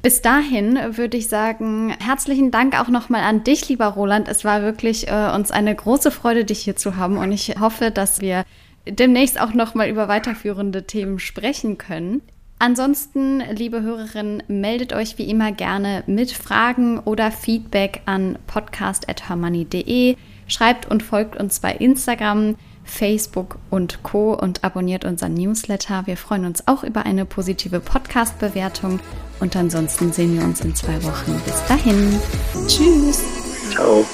Bis 0.03 0.21
dahin 0.21 0.79
würde 0.97 1.17
ich 1.17 1.29
sagen, 1.29 1.95
herzlichen 1.99 2.51
Dank 2.51 2.79
auch 2.79 2.89
nochmal 2.89 3.23
an 3.23 3.43
dich, 3.43 3.69
lieber 3.69 3.87
Roland. 3.87 4.29
Es 4.29 4.45
war 4.45 4.63
wirklich 4.63 5.09
äh, 5.09 5.31
uns 5.35 5.51
eine 5.51 5.75
große 5.75 6.11
Freude, 6.11 6.45
dich 6.45 6.61
hier 6.61 6.77
zu 6.77 6.97
haben 6.97 7.17
und 7.17 7.33
ich 7.33 7.57
hoffe, 7.59 7.91
dass 7.91 8.21
wir 8.21 8.45
demnächst 8.93 9.41
auch 9.41 9.55
nochmal 9.55 9.89
über 9.89 10.09
weiterführende 10.09 10.87
Themen 10.87 11.19
sprechen 11.19 11.79
können. 11.79 12.23
Ansonsten, 12.59 13.41
liebe 13.53 13.81
Hörerinnen, 13.81 14.43
meldet 14.49 14.93
euch 14.93 15.17
wie 15.17 15.31
immer 15.31 15.51
gerne 15.51 16.05
mit 16.07 16.31
Fragen 16.33 16.99
oder 16.99 17.31
Feedback 17.31 18.03
an 18.05 18.39
podcast.hermoney.de. 18.47 20.17
Schreibt 20.47 20.91
und 20.91 21.03
folgt 21.03 21.37
uns 21.37 21.61
bei 21.61 21.73
Instagram. 21.73 22.57
Facebook 22.85 23.59
und 23.71 24.03
Co. 24.03 24.35
und 24.35 24.65
abonniert 24.65 25.05
unseren 25.05 25.35
Newsletter. 25.35 26.07
Wir 26.07 26.17
freuen 26.17 26.45
uns 26.45 26.67
auch 26.67 26.83
über 26.83 27.07
eine 27.07 27.25
positive 27.25 27.81
Podcast-Bewertung 27.81 29.01
und 29.39 29.57
ansonsten 29.57 30.13
sehen 30.13 30.37
wir 30.37 30.45
uns 30.45 30.61
in 30.61 30.75
zwei 30.75 31.03
Wochen. 31.05 31.41
Bis 31.45 31.65
dahin. 31.67 32.19
Tschüss. 32.67 33.23
Ciao. 33.71 34.05